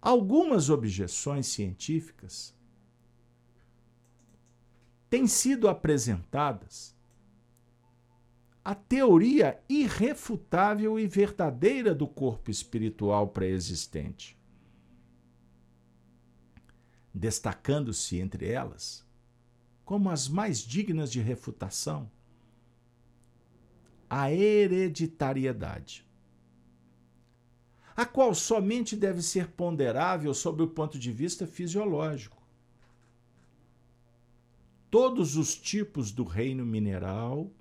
Algumas 0.08 0.70
objeções 0.70 1.48
científicas 1.48 2.56
têm 5.10 5.28
sido 5.28 5.68
apresentadas 5.68 6.96
a 8.64 8.74
teoria 8.74 9.62
irrefutável 9.68 10.98
e 10.98 11.06
verdadeira 11.06 11.94
do 11.94 12.08
corpo 12.08 12.50
espiritual 12.50 13.28
pré-existente, 13.28 14.40
destacando-se 17.14 18.18
entre 18.18 18.50
elas 18.50 19.06
como 19.84 20.10
as 20.10 20.30
mais 20.30 20.60
dignas 20.60 21.12
de 21.12 21.20
refutação 21.20 22.10
a 24.10 24.32
hereditariedade, 24.32 26.07
a 27.98 28.06
qual 28.06 28.36
somente 28.36 28.96
deve 28.96 29.24
ser 29.24 29.48
ponderável 29.48 30.32
sob 30.32 30.62
o 30.62 30.68
ponto 30.68 31.00
de 31.00 31.12
vista 31.12 31.48
fisiológico. 31.48 32.38
Todos 34.90 35.36
os 35.36 35.56
tipos 35.56 36.12
do 36.12 36.24
reino 36.24 36.66
mineral 36.66 37.52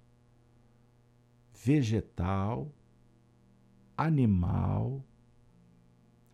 vegetal, 1.67 2.73
animal, 3.97 5.05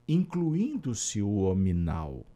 incluindo-se 0.06 1.22
o 1.22 1.36
hominal. 1.36 2.26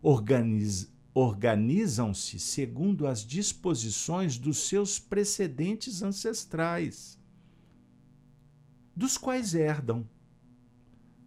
Organiz, 0.00 0.92
organizam-se 1.12 2.38
segundo 2.38 3.04
as 3.04 3.26
disposições 3.26 4.38
dos 4.38 4.68
seus 4.68 5.00
precedentes 5.00 6.02
ancestrais, 6.02 7.15
dos 8.96 9.18
quais 9.18 9.54
herdam, 9.54 10.08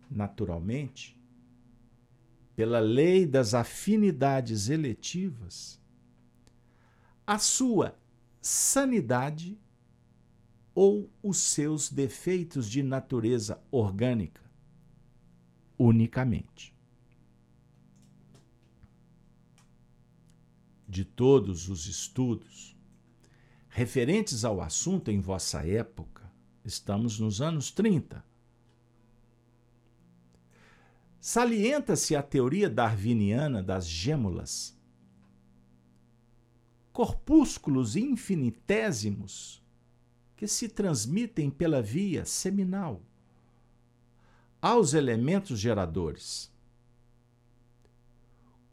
naturalmente, 0.10 1.16
pela 2.56 2.80
lei 2.80 3.28
das 3.28 3.54
afinidades 3.54 4.70
eletivas, 4.70 5.80
a 7.28 7.38
sua 7.38 7.96
sanidade 8.42 9.56
ou 10.74 11.10
os 11.22 11.38
seus 11.38 11.92
defeitos 11.92 12.68
de 12.68 12.82
natureza 12.82 13.62
orgânica, 13.70 14.42
unicamente. 15.78 16.76
De 20.88 21.06
todos 21.06 21.70
os 21.70 21.86
estudos 21.86 22.76
referentes 23.70 24.44
ao 24.44 24.60
assunto 24.60 25.12
em 25.12 25.22
vossa 25.22 25.66
época, 25.66 26.19
estamos 26.70 27.20
nos 27.20 27.42
anos 27.42 27.72
30. 27.72 28.24
Salienta-se 31.20 32.16
a 32.16 32.24
teoria 32.24 32.70
darwiniana 32.70 33.62
das 33.62 33.88
gêmulas 33.88 34.78
corpúsculos 36.94 37.96
infinitésimos 37.96 39.64
que 40.36 40.48
se 40.48 40.68
transmitem 40.68 41.50
pela 41.50 41.82
via 41.82 42.26
seminal 42.26 43.02
aos 44.62 44.94
elementos 44.94 45.58
geradores, 45.58 46.52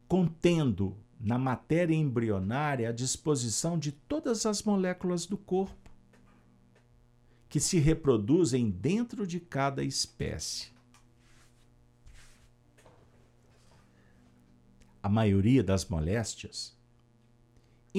contendo 0.09 0.97
na 1.19 1.37
matéria 1.37 1.95
embrionária 1.95 2.89
a 2.89 2.91
disposição 2.91 3.79
de 3.79 3.91
todas 3.91 4.45
as 4.45 4.61
moléculas 4.61 5.25
do 5.25 5.37
corpo, 5.37 5.86
que 7.49 7.59
se 7.59 7.79
reproduzem 7.79 8.69
dentro 8.69 9.25
de 9.25 9.39
cada 9.39 9.83
espécie. 9.83 10.71
A 15.01 15.09
maioria 15.09 15.63
das 15.63 15.85
moléstias 15.85 16.77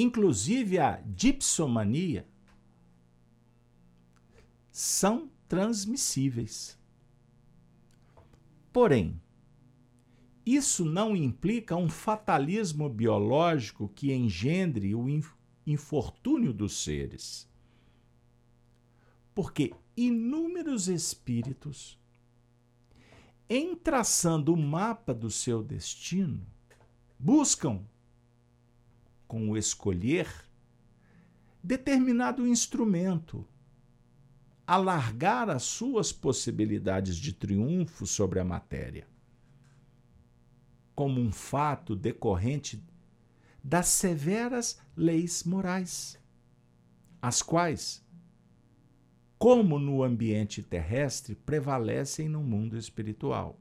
inclusive 0.00 0.78
a 0.78 1.00
dipsomania, 1.04 2.26
são 4.70 5.30
transmissíveis. 5.48 6.78
Porém, 8.72 9.20
isso 10.46 10.84
não 10.84 11.16
implica 11.16 11.76
um 11.76 11.88
fatalismo 11.88 12.88
biológico 12.88 13.88
que 13.88 14.12
engendre 14.12 14.94
o 14.94 15.06
infortúnio 15.66 16.52
dos 16.52 16.82
seres. 16.82 17.48
Porque 19.38 19.72
inúmeros 19.96 20.88
espíritos, 20.88 21.96
em 23.48 23.77
traçando 23.77 24.53
o 24.53 24.57
mapa 24.57 25.14
do 25.14 25.31
seu 25.31 25.62
destino, 25.62 26.44
buscam 27.16 27.87
com 29.29 29.48
o 29.48 29.57
escolher 29.57 30.29
determinado 31.62 32.48
instrumento, 32.48 33.46
alargar 34.66 35.48
as 35.48 35.62
suas 35.62 36.11
possibilidades 36.11 37.16
de 37.16 37.33
triunfo 37.33 38.09
sobre 38.09 38.40
a 38.40 38.44
matéria, 38.44 39.07
como 40.96 41.20
um 41.20 41.31
fato 41.31 41.94
decorrente 41.94 42.85
das 43.62 43.87
severas 43.87 44.81
leis 44.96 45.44
morais, 45.44 46.18
as 47.22 47.40
quais, 47.40 48.05
como 49.38 49.79
no 49.79 50.03
ambiente 50.03 50.62
terrestre, 50.62 51.35
prevalecem 51.35 52.29
no 52.29 52.42
mundo 52.42 52.77
espiritual. 52.77 53.59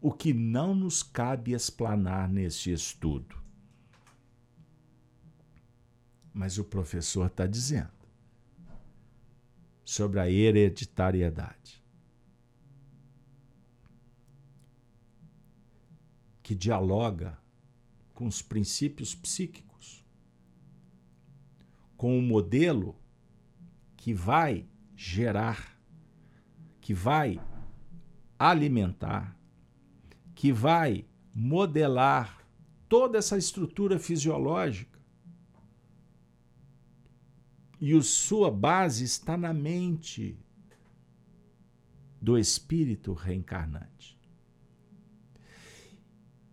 O 0.00 0.12
que 0.12 0.32
não 0.32 0.74
nos 0.74 1.02
cabe 1.02 1.52
explanar 1.52 2.28
neste 2.28 2.72
estudo 2.72 3.44
mas 6.34 6.58
o 6.58 6.64
professor 6.64 7.28
está 7.28 7.46
dizendo 7.46 7.92
sobre 9.84 10.18
a 10.18 10.28
hereditariedade. 10.28 11.80
Que 16.42 16.56
dialoga 16.56 17.38
com 18.12 18.26
os 18.26 18.42
princípios 18.42 19.14
psíquicos, 19.14 20.04
com 21.96 22.18
o 22.18 22.22
modelo 22.22 22.96
que 24.04 24.12
vai 24.12 24.68
gerar, 24.94 25.80
que 26.78 26.92
vai 26.92 27.40
alimentar, 28.38 29.34
que 30.34 30.52
vai 30.52 31.06
modelar 31.34 32.46
toda 32.86 33.16
essa 33.16 33.38
estrutura 33.38 33.98
fisiológica 33.98 35.00
e 37.80 37.98
sua 38.02 38.50
base 38.50 39.04
está 39.04 39.38
na 39.38 39.54
mente 39.54 40.38
do 42.20 42.36
espírito 42.36 43.14
reencarnante. 43.14 44.20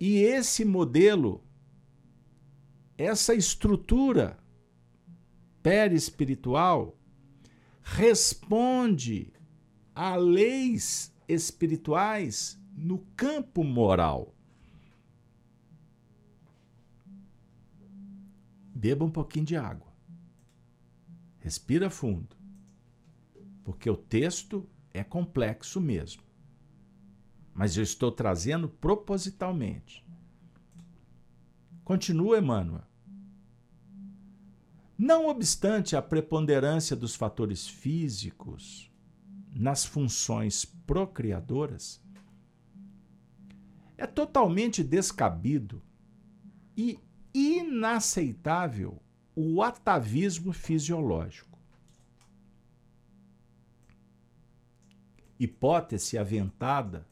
E 0.00 0.20
esse 0.20 0.64
modelo, 0.64 1.44
essa 2.96 3.34
estrutura 3.34 4.38
perispiritual, 5.62 6.98
responde 7.82 9.32
a 9.94 10.16
leis 10.16 11.14
espirituais 11.28 12.58
no 12.74 12.98
campo 13.16 13.62
moral. 13.62 14.34
Beba 18.74 19.04
um 19.04 19.10
pouquinho 19.10 19.46
de 19.46 19.56
água. 19.56 19.92
Respira 21.38 21.90
fundo. 21.90 22.36
Porque 23.64 23.88
o 23.88 23.96
texto 23.96 24.68
é 24.92 25.04
complexo 25.04 25.80
mesmo. 25.80 26.22
Mas 27.54 27.76
eu 27.76 27.82
estou 27.82 28.10
trazendo 28.10 28.68
propositalmente. 28.68 30.04
Continua, 31.84 32.38
Emmanuel. 32.38 32.91
Não 35.04 35.26
obstante 35.26 35.96
a 35.96 36.00
preponderância 36.00 36.94
dos 36.94 37.16
fatores 37.16 37.66
físicos 37.66 38.88
nas 39.52 39.84
funções 39.84 40.64
procriadoras, 40.64 42.00
é 43.98 44.06
totalmente 44.06 44.80
descabido 44.84 45.82
e 46.76 47.00
inaceitável 47.34 49.02
o 49.34 49.60
atavismo 49.60 50.52
fisiológico. 50.52 51.58
Hipótese 55.36 56.16
aventada 56.16 57.08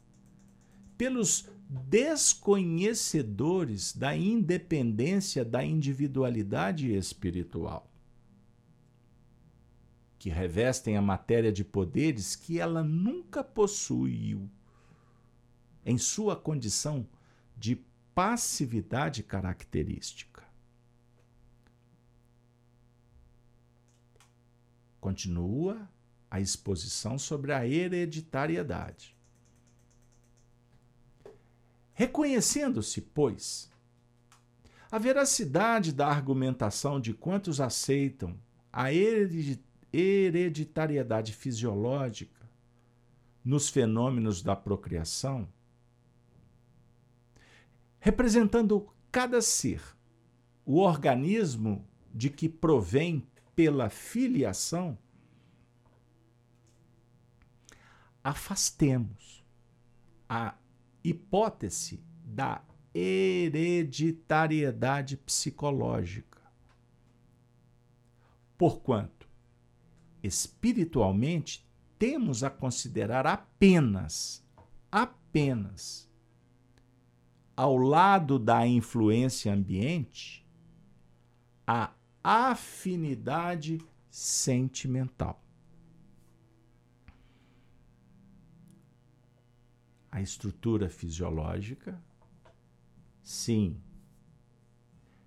pelos 0.96 1.50
desconhecedores 1.70 3.94
da 3.94 4.16
independência 4.16 5.44
da 5.44 5.64
individualidade 5.64 6.92
espiritual, 6.92 7.88
que 10.18 10.28
revestem 10.28 10.96
a 10.96 11.02
matéria 11.02 11.52
de 11.52 11.62
poderes 11.62 12.35
que 12.35 12.59
ela 12.59 12.83
nunca 12.83 13.44
possuiu 13.44 14.50
em 15.87 15.96
sua 15.96 16.35
condição 16.35 17.06
de 17.56 17.76
passividade 18.12 19.22
característica. 19.22 20.42
Continua 25.00 25.88
a 26.28 26.40
exposição 26.40 27.16
sobre 27.16 27.52
a 27.52 27.64
hereditariedade. 27.64 29.19
Reconhecendo-se, 32.00 33.02
pois, 33.02 33.70
a 34.90 34.98
veracidade 34.98 35.92
da 35.92 36.06
argumentação 36.06 36.98
de 36.98 37.12
quantos 37.12 37.60
aceitam 37.60 38.40
a 38.72 38.86
hereditariedade 39.92 41.34
fisiológica 41.34 42.48
nos 43.44 43.68
fenômenos 43.68 44.40
da 44.40 44.56
procriação, 44.56 45.46
representando 47.98 48.88
cada 49.12 49.42
ser 49.42 49.82
o 50.64 50.78
organismo 50.78 51.86
de 52.14 52.30
que 52.30 52.48
provém 52.48 53.28
pela 53.54 53.90
filiação, 53.90 54.96
afastemos 58.24 59.44
a 60.26 60.54
hipótese 61.02 61.98
da 62.24 62.62
hereditariedade 62.94 65.16
psicológica. 65.16 66.38
Porquanto, 68.58 69.26
espiritualmente, 70.22 71.66
temos 71.98 72.44
a 72.44 72.50
considerar 72.50 73.26
apenas, 73.26 74.44
apenas, 74.90 76.10
ao 77.56 77.76
lado 77.76 78.38
da 78.38 78.66
influência 78.66 79.52
ambiente, 79.52 80.46
a 81.66 81.92
afinidade 82.22 83.78
sentimental. 84.10 85.42
A 90.10 90.20
estrutura 90.20 90.88
fisiológica, 90.88 92.02
sim, 93.22 93.80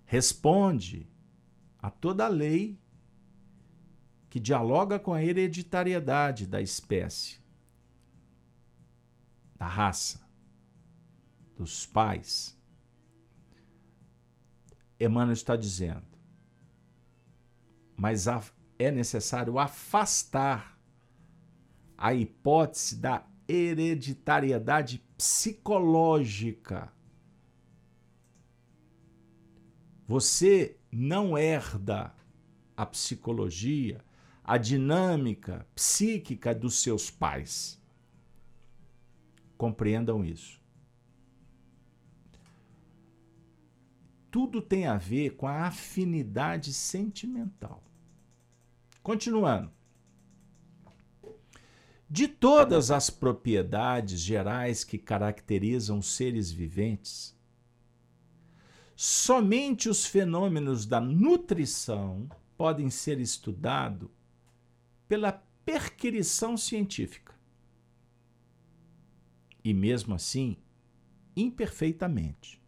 responde 0.04 1.08
a 1.78 1.90
toda 1.90 2.26
a 2.26 2.28
lei 2.28 2.78
que 4.28 4.38
dialoga 4.40 4.98
com 4.98 5.14
a 5.14 5.22
hereditariedade 5.22 6.46
da 6.46 6.60
espécie, 6.60 7.38
da 9.56 9.66
raça, 9.66 10.20
dos 11.56 11.86
pais. 11.86 12.58
Emmanuel 14.98 15.32
está 15.32 15.56
dizendo: 15.56 16.14
mas 17.96 18.26
é 18.78 18.90
necessário 18.90 19.58
afastar 19.58 20.78
a 21.96 22.12
hipótese 22.12 22.96
da 22.96 23.26
hereditariedade 23.48 25.02
psicológica. 25.16 26.92
Você 30.06 30.76
não 30.90 31.36
herda 31.36 32.14
a 32.76 32.84
psicologia, 32.84 34.04
a 34.42 34.58
dinâmica 34.58 35.66
psíquica 35.74 36.54
dos 36.54 36.82
seus 36.82 37.10
pais. 37.10 37.80
Compreendam 39.56 40.24
isso. 40.24 40.62
tudo 44.34 44.60
tem 44.60 44.84
a 44.84 44.96
ver 44.96 45.36
com 45.36 45.46
a 45.46 45.68
afinidade 45.68 46.72
sentimental. 46.72 47.80
Continuando. 49.00 49.70
De 52.14 52.28
todas 52.28 52.92
as 52.92 53.10
propriedades 53.10 54.20
gerais 54.20 54.84
que 54.84 54.98
caracterizam 54.98 56.00
seres 56.00 56.48
viventes, 56.48 57.36
somente 58.94 59.88
os 59.88 60.06
fenômenos 60.06 60.86
da 60.86 61.00
nutrição 61.00 62.28
podem 62.56 62.88
ser 62.88 63.18
estudados 63.18 64.08
pela 65.08 65.32
perquirição 65.64 66.56
científica. 66.56 67.34
E 69.64 69.74
mesmo 69.74 70.14
assim, 70.14 70.56
imperfeitamente. 71.34 72.62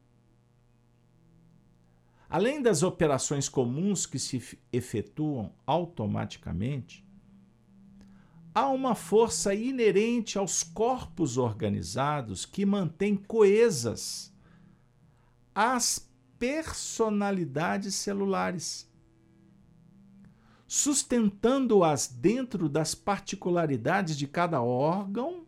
Além 2.29 2.61
das 2.61 2.83
operações 2.83 3.49
comuns 3.49 4.07
que 4.07 4.19
se 4.19 4.59
efetuam 4.73 5.55
automaticamente, 5.65 7.06
há 8.57 8.71
uma 8.71 8.95
força 8.95 9.55
inerente 9.55 10.39
aos 10.39 10.63
corpos 10.63 11.37
organizados 11.37 12.47
que 12.47 12.65
mantém 12.65 13.15
coesas 13.15 14.33
as 15.55 16.11
personalidades 16.39 17.95
celulares, 17.97 18.91
sustentando-as 20.67 22.07
dentro 22.09 22.67
das 22.67 22.95
particularidades 22.95 24.17
de 24.17 24.27
cada 24.27 24.63
órgão, 24.63 25.45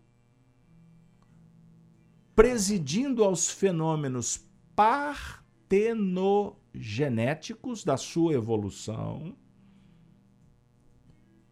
presidindo 2.36 3.24
aos 3.24 3.48
fenômenos 3.48 4.46
parteno 4.76 6.56
genéticos 6.74 7.82
da 7.84 7.96
sua 7.96 8.34
evolução, 8.34 9.34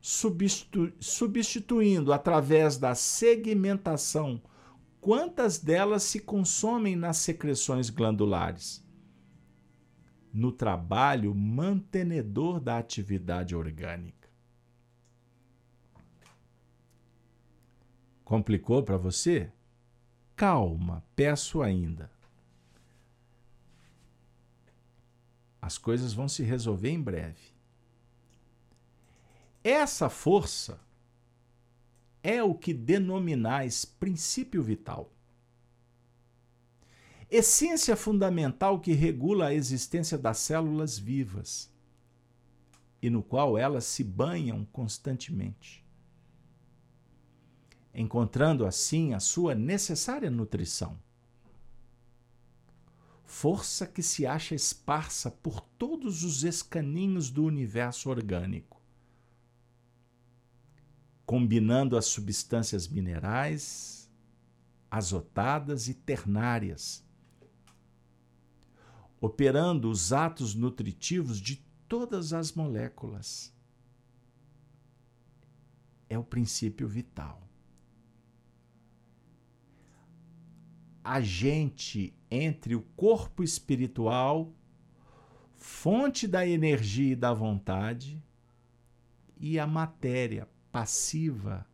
substitu 0.06 0.92
substituindo 1.00 2.12
através 2.12 2.78
da 2.78 2.94
segmentação 2.94 4.40
quantas 5.00 5.58
delas 5.58 6.04
se 6.04 6.20
consomem 6.20 6.94
nas 6.94 7.16
secreções 7.16 7.90
glandulares. 7.90 8.86
No 10.32 10.52
trabalho 10.52 11.34
mantenedor 11.34 12.60
da 12.60 12.78
atividade 12.78 13.56
orgânica. 13.56 14.28
Complicou 18.22 18.84
para 18.84 18.96
você? 18.96 19.50
Calma, 20.36 21.02
peço 21.16 21.62
ainda. 21.62 22.12
As 25.60 25.76
coisas 25.76 26.12
vão 26.12 26.28
se 26.28 26.44
resolver 26.44 26.90
em 26.90 27.02
breve. 27.02 27.55
Essa 29.68 30.08
força 30.08 30.78
é 32.22 32.40
o 32.40 32.54
que 32.54 32.72
denominais 32.72 33.84
princípio 33.84 34.62
vital. 34.62 35.12
Essência 37.28 37.96
fundamental 37.96 38.78
que 38.78 38.92
regula 38.92 39.46
a 39.46 39.54
existência 39.54 40.16
das 40.16 40.38
células 40.38 40.96
vivas 40.96 41.68
e 43.02 43.10
no 43.10 43.24
qual 43.24 43.58
elas 43.58 43.84
se 43.86 44.04
banham 44.04 44.64
constantemente, 44.66 45.84
encontrando 47.92 48.64
assim 48.64 49.14
a 49.14 49.18
sua 49.18 49.52
necessária 49.52 50.30
nutrição 50.30 50.96
força 53.24 53.84
que 53.84 54.04
se 54.04 54.24
acha 54.24 54.54
esparsa 54.54 55.28
por 55.28 55.60
todos 55.60 56.22
os 56.22 56.44
escaninhos 56.44 57.28
do 57.28 57.44
universo 57.44 58.08
orgânico, 58.08 58.75
combinando 61.26 61.96
as 61.96 62.06
substâncias 62.06 62.88
minerais, 62.88 64.08
azotadas 64.90 65.88
e 65.88 65.94
ternárias, 65.94 67.04
operando 69.20 69.90
os 69.90 70.12
atos 70.12 70.54
nutritivos 70.54 71.40
de 71.40 71.56
todas 71.88 72.32
as 72.32 72.52
moléculas. 72.52 73.52
É 76.08 76.16
o 76.16 76.24
princípio 76.24 76.86
vital. 76.86 77.46
agente 81.06 82.12
entre 82.28 82.74
o 82.74 82.82
corpo 82.96 83.44
espiritual, 83.44 84.52
fonte 85.54 86.26
da 86.26 86.44
energia 86.44 87.12
e 87.12 87.16
da 87.16 87.32
vontade, 87.32 88.20
e 89.38 89.56
a 89.56 89.66
matéria 89.68 90.48
passiva 90.76 91.66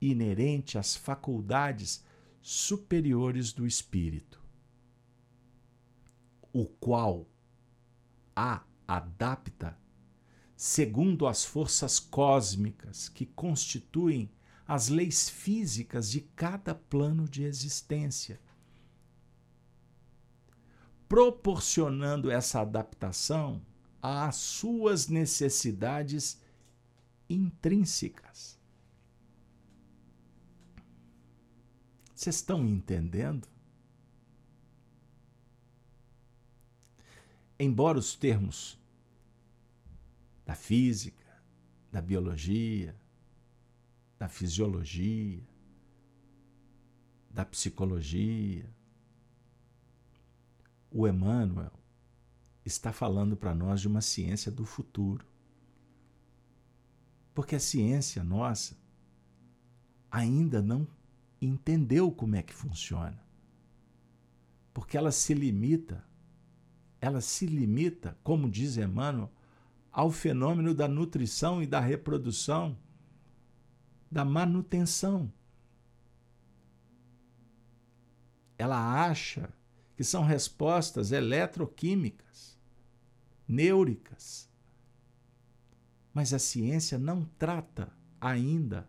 inerente 0.00 0.76
às 0.76 0.96
faculdades 0.96 2.02
superiores 2.40 3.52
do 3.52 3.64
espírito, 3.64 4.42
o 6.52 6.66
qual 6.66 7.28
a 8.34 8.64
adapta 8.88 9.78
segundo 10.56 11.28
as 11.28 11.44
forças 11.44 12.00
cósmicas 12.00 13.08
que 13.08 13.24
constituem 13.24 14.28
as 14.66 14.88
leis 14.88 15.28
físicas 15.28 16.10
de 16.10 16.22
cada 16.22 16.74
plano 16.74 17.28
de 17.28 17.44
existência, 17.44 18.40
proporcionando 21.08 22.32
essa 22.32 22.62
adaptação 22.62 23.64
às 24.02 24.34
suas 24.34 25.06
necessidades 25.06 26.42
intrínsecas. 27.34 28.58
Vocês 32.14 32.36
estão 32.36 32.66
entendendo? 32.66 33.48
Embora 37.58 37.98
os 37.98 38.14
termos 38.14 38.78
da 40.44 40.54
física, 40.54 41.42
da 41.90 42.00
biologia, 42.00 42.96
da 44.18 44.28
fisiologia, 44.28 45.42
da 47.30 47.44
psicologia, 47.44 48.68
o 50.90 51.08
Emmanuel 51.08 51.72
está 52.64 52.92
falando 52.92 53.36
para 53.36 53.54
nós 53.54 53.80
de 53.80 53.88
uma 53.88 54.00
ciência 54.00 54.50
do 54.50 54.64
futuro. 54.64 55.31
Porque 57.34 57.56
a 57.56 57.60
ciência 57.60 58.22
nossa 58.22 58.76
ainda 60.10 60.60
não 60.60 60.86
entendeu 61.40 62.12
como 62.12 62.36
é 62.36 62.42
que 62.42 62.54
funciona. 62.54 63.20
Porque 64.74 64.96
ela 64.96 65.10
se 65.10 65.34
limita, 65.34 66.04
ela 67.00 67.20
se 67.20 67.46
limita, 67.46 68.16
como 68.22 68.50
diz 68.50 68.76
Emmanuel, 68.76 69.30
ao 69.90 70.10
fenômeno 70.10 70.74
da 70.74 70.88
nutrição 70.88 71.62
e 71.62 71.66
da 71.66 71.80
reprodução, 71.80 72.76
da 74.10 74.24
manutenção. 74.24 75.32
Ela 78.58 79.04
acha 79.04 79.52
que 79.96 80.04
são 80.04 80.24
respostas 80.24 81.12
eletroquímicas, 81.12 82.58
neuricas. 83.46 84.48
Mas 86.12 86.34
a 86.34 86.38
ciência 86.38 86.98
não 86.98 87.24
trata 87.38 87.92
ainda 88.20 88.88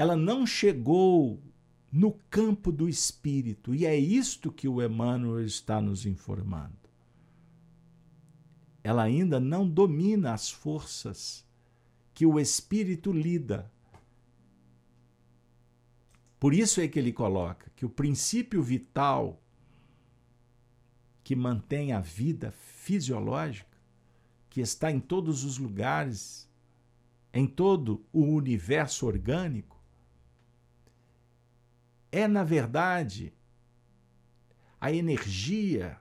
ela 0.00 0.16
não 0.16 0.46
chegou 0.46 1.42
no 1.92 2.12
campo 2.30 2.72
do 2.72 2.88
espírito, 2.88 3.74
e 3.74 3.84
é 3.84 3.94
isto 3.94 4.50
que 4.50 4.66
o 4.66 4.82
Emmanuel 4.82 5.44
está 5.44 5.78
nos 5.78 6.06
informando. 6.06 6.88
Ela 8.82 9.02
ainda 9.02 9.38
não 9.38 9.68
domina 9.68 10.32
as 10.32 10.50
forças 10.50 11.46
que 12.14 12.24
o 12.24 12.40
espírito 12.40 13.12
lida. 13.12 13.70
Por 16.38 16.54
isso 16.54 16.80
é 16.80 16.88
que 16.88 16.98
ele 16.98 17.12
coloca 17.12 17.70
que 17.76 17.84
o 17.84 17.90
princípio 17.90 18.62
vital 18.62 19.42
que 21.22 21.36
mantém 21.36 21.92
a 21.92 22.00
vida 22.00 22.52
fisiológica, 22.52 23.69
que 24.50 24.60
está 24.60 24.90
em 24.90 24.98
todos 24.98 25.44
os 25.44 25.56
lugares, 25.56 26.50
em 27.32 27.46
todo 27.46 28.04
o 28.12 28.24
universo 28.24 29.06
orgânico, 29.06 29.80
é, 32.10 32.26
na 32.26 32.42
verdade, 32.42 33.32
a 34.80 34.92
energia 34.92 35.96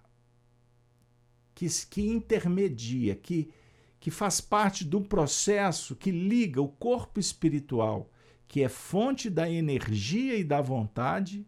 que, 1.53 1.67
que 1.87 2.07
intermedia, 2.07 3.15
que, 3.15 3.53
que 3.99 4.09
faz 4.09 4.41
parte 4.41 4.83
do 4.83 4.99
processo 4.99 5.95
que 5.95 6.09
liga 6.09 6.59
o 6.59 6.67
corpo 6.67 7.19
espiritual, 7.19 8.11
que 8.47 8.63
é 8.63 8.69
fonte 8.69 9.29
da 9.29 9.47
energia 9.47 10.35
e 10.35 10.43
da 10.43 10.59
vontade, 10.59 11.45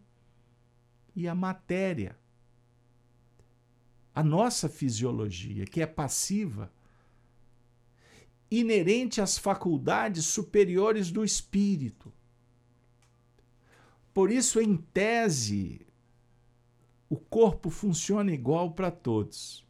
e 1.16 1.26
a 1.26 1.34
matéria. 1.34 2.16
A 4.14 4.22
nossa 4.22 4.68
fisiologia, 4.68 5.64
que 5.64 5.80
é 5.80 5.86
passiva, 5.86 6.70
inerente 8.60 9.18
às 9.18 9.38
faculdades 9.38 10.26
superiores 10.26 11.10
do 11.10 11.24
espírito. 11.24 12.12
Por 14.12 14.30
isso, 14.30 14.60
em 14.60 14.76
tese, 14.76 15.86
o 17.08 17.16
corpo 17.16 17.70
funciona 17.70 18.30
igual 18.30 18.72
para 18.72 18.90
todos, 18.90 19.66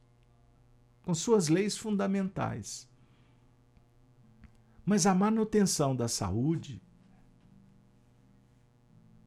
com 1.03 1.15
suas 1.15 1.47
leis 1.47 1.77
fundamentais. 1.77 2.89
Mas 4.85 5.07
a 5.07 5.15
manutenção 5.15 5.95
da 5.95 6.09
saúde 6.09 6.83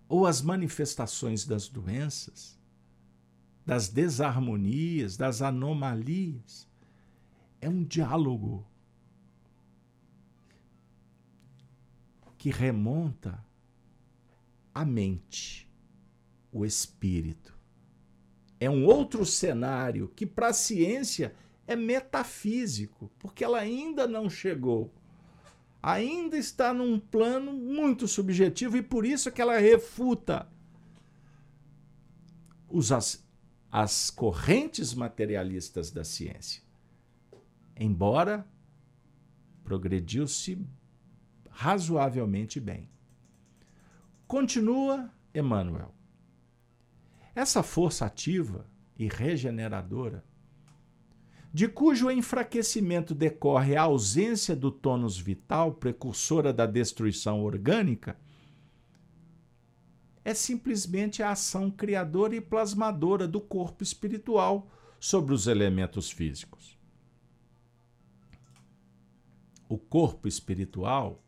ou 0.10 0.26
as 0.28 0.42
manifestações 0.42 1.46
das 1.46 1.70
doenças, 1.70 2.60
das 3.66 3.88
desarmonias, 3.88 5.16
das 5.16 5.42
anomalias, 5.42 6.68
é 7.62 7.70
um 7.70 7.86
diálogo 7.86 8.68
que 12.46 12.52
remonta 12.52 13.44
a 14.72 14.86
mente, 14.86 15.68
o 16.52 16.64
espírito. 16.64 17.58
É 18.60 18.70
um 18.70 18.86
outro 18.86 19.26
cenário 19.26 20.10
que, 20.10 20.28
para 20.28 20.50
a 20.50 20.54
ciência, 20.54 21.34
é 21.66 21.76
metafísico, 21.76 23.12
porque 23.18 23.44
ela 23.44 23.58
ainda 23.58 24.08
não 24.08 24.30
chegou. 24.30 24.94
Ainda 25.82 26.38
está 26.38 26.72
num 26.72 27.00
plano 27.00 27.52
muito 27.52 28.08
subjetivo 28.08 28.78
e 28.78 28.84
por 28.84 29.08
isso 29.08 29.32
que 29.32 29.42
ela 29.42 29.58
refuta 29.58 30.48
os, 32.70 32.92
as, 32.92 33.28
as 33.72 34.12
correntes 34.12 34.94
materialistas 34.94 35.90
da 35.90 36.04
ciência. 36.04 36.62
Embora 37.76 38.48
progrediu-se 39.64 40.64
razoavelmente 41.56 42.60
bem. 42.60 42.90
Continua 44.28 45.10
Emmanuel. 45.34 45.96
Essa 47.34 47.64
força 47.64 48.06
ativa 48.06 48.68
e 48.98 49.08
regeneradora, 49.08 50.24
de 51.54 51.70
cujo 51.70 52.12
enfraquecimento 52.12 53.16
decorre 53.16 53.78
a 53.78 53.84
ausência 53.84 54.54
do 54.54 54.70
tônus 54.70 55.18
vital, 55.18 55.74
precursora 55.74 56.52
da 56.52 56.66
destruição 56.66 57.42
orgânica, 57.42 58.20
é 60.26 60.34
simplesmente 60.34 61.24
a 61.24 61.32
ação 61.32 61.72
criadora 61.72 62.36
e 62.36 62.42
plasmadora 62.42 63.28
do 63.28 63.40
corpo 63.40 63.82
espiritual 63.82 64.70
sobre 65.00 65.34
os 65.34 65.48
elementos 65.48 66.12
físicos. 66.12 66.78
O 69.70 69.78
corpo 69.78 70.28
espiritual 70.28 71.25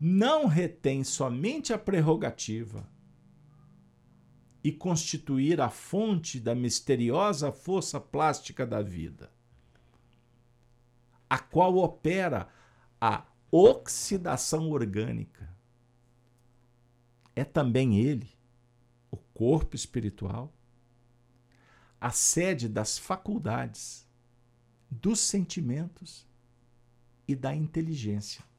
não 0.00 0.46
retém 0.46 1.04
somente 1.04 1.74
a 1.74 1.78
prerrogativa 1.78 2.88
e 4.64 4.72
constituir 4.72 5.60
a 5.60 5.68
fonte 5.68 6.40
da 6.40 6.54
misteriosa 6.54 7.52
força 7.52 8.00
plástica 8.00 8.66
da 8.66 8.80
vida, 8.80 9.30
a 11.28 11.38
qual 11.38 11.76
opera 11.76 12.48
a 12.98 13.26
oxidação 13.50 14.70
orgânica. 14.70 15.54
É 17.36 17.44
também 17.44 17.98
ele, 17.98 18.30
o 19.10 19.18
corpo 19.18 19.76
espiritual, 19.76 20.50
a 22.00 22.10
sede 22.10 22.70
das 22.70 22.96
faculdades, 22.96 24.08
dos 24.90 25.20
sentimentos 25.20 26.26
e 27.28 27.36
da 27.36 27.54
inteligência. 27.54 28.49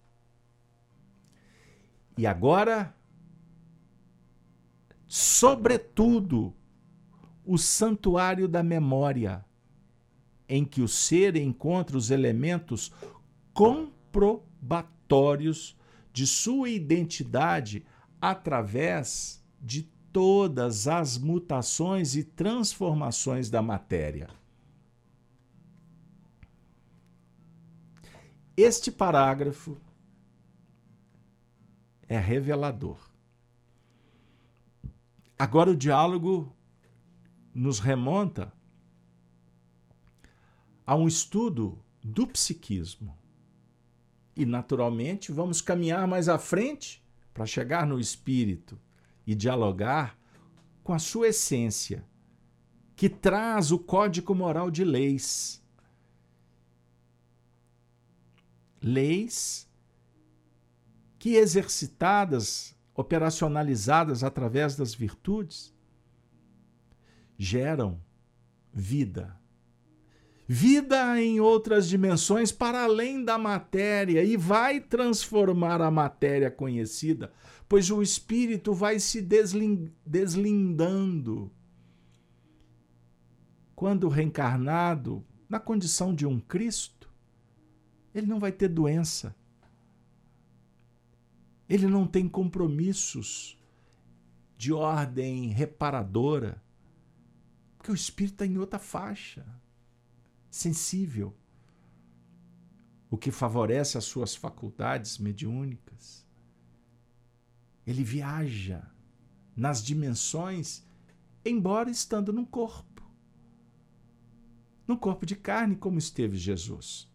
E 2.18 2.28
agora, 2.28 2.94
sobretudo, 5.08 6.54
o 7.46 7.58
santuário 7.58 8.48
da 8.48 8.64
memória, 8.64 9.46
em 10.48 10.64
que 10.66 10.82
o 10.82 10.88
ser 10.88 11.36
encontra 11.36 11.98
os 11.98 12.10
elementos 12.12 12.92
comprobatórios 13.54 15.78
de 16.14 16.28
sua 16.28 16.70
identidade 16.70 17.86
através 18.20 19.44
de 19.60 19.84
todas 20.12 20.88
as 20.88 21.18
mutações 21.18 22.16
e 22.16 22.24
transformações 22.24 23.50
da 23.50 23.62
matéria. 23.62 24.30
Este 28.56 28.92
parágrafo 28.92 29.78
é 32.12 32.20
revelador. 32.20 32.98
Agora 35.40 35.72
o 35.72 35.76
diálogo 35.78 36.54
nos 37.54 37.80
remonta 37.80 38.52
a 40.86 40.94
um 40.94 41.08
estudo 41.08 41.82
do 42.04 42.28
psiquismo. 42.28 43.18
E, 44.36 44.46
naturalmente, 44.46 45.32
vamos 45.32 45.62
caminhar 45.62 46.06
mais 46.06 46.28
à 46.28 46.38
frente 46.38 47.02
para 47.34 47.46
chegar 47.46 47.88
no 47.88 47.98
espírito 47.98 48.78
e 49.26 49.34
dialogar 49.34 50.20
com 50.84 50.92
a 50.92 51.00
sua 51.00 51.30
essência, 51.30 52.06
que 52.94 53.08
traz 53.08 53.72
o 53.72 53.80
código 53.80 54.36
moral 54.36 54.70
de 54.70 54.84
leis. 54.84 55.64
Leis 58.82 59.71
que, 61.22 61.36
exercitadas, 61.36 62.76
operacionalizadas 62.96 64.24
através 64.24 64.76
das 64.76 64.96
virtudes, 64.96 65.72
geram 67.38 68.02
vida 68.74 69.40
vida 70.54 71.22
em 71.22 71.40
outras 71.40 71.88
dimensões 71.88 72.52
para 72.52 72.84
além 72.84 73.24
da 73.24 73.38
matéria 73.38 74.22
e 74.22 74.36
vai 74.36 74.82
transformar 74.82 75.82
a 75.82 75.90
matéria 75.90 76.52
conhecida, 76.52 77.32
pois 77.70 77.90
o 77.90 78.02
espírito 78.02 78.74
vai 78.74 79.00
se 79.00 79.22
deslindando. 80.06 81.50
Quando 83.74 84.10
reencarnado, 84.10 85.26
na 85.48 85.58
condição 85.58 86.14
de 86.14 86.26
um 86.26 86.38
Cristo, 86.38 87.10
ele 88.14 88.28
não 88.28 88.38
vai 88.38 88.52
ter 88.52 88.68
doença. 88.68 89.34
Ele 91.72 91.88
não 91.88 92.06
tem 92.06 92.28
compromissos 92.28 93.58
de 94.58 94.74
ordem 94.74 95.52
reparadora, 95.52 96.62
porque 97.78 97.90
o 97.90 97.96
espírito 97.96 98.34
está 98.34 98.46
em 98.46 98.58
outra 98.58 98.78
faixa 98.78 99.46
sensível, 100.50 101.34
o 103.10 103.18
que 103.18 103.32
favorece 103.32 103.98
as 103.98 104.04
suas 104.04 104.36
faculdades 104.36 105.18
mediúnicas. 105.18 106.28
Ele 107.88 108.04
viaja 108.04 108.86
nas 109.56 109.82
dimensões, 109.82 110.86
embora 111.46 111.90
estando 111.90 112.34
num 112.34 112.44
corpo. 112.44 113.02
Num 114.86 114.98
corpo 114.98 115.26
de 115.26 115.38
carne, 115.38 115.78
como 115.78 115.98
esteve 115.98 116.36
Jesus. 116.36 117.10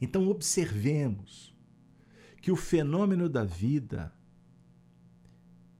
Então, 0.00 0.26
observemos 0.30 1.47
que 2.40 2.50
o 2.50 2.56
fenômeno 2.56 3.28
da 3.28 3.44
vida 3.44 4.12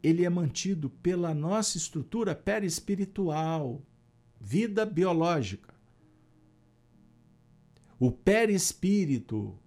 ele 0.02 0.24
é 0.24 0.30
mantido 0.30 0.88
pela 0.88 1.34
nossa 1.34 1.76
estrutura 1.76 2.34
perispiritual, 2.34 3.82
vida 4.40 4.86
biológica. 4.86 5.74
O 7.98 8.12
perispírito, 8.12 9.58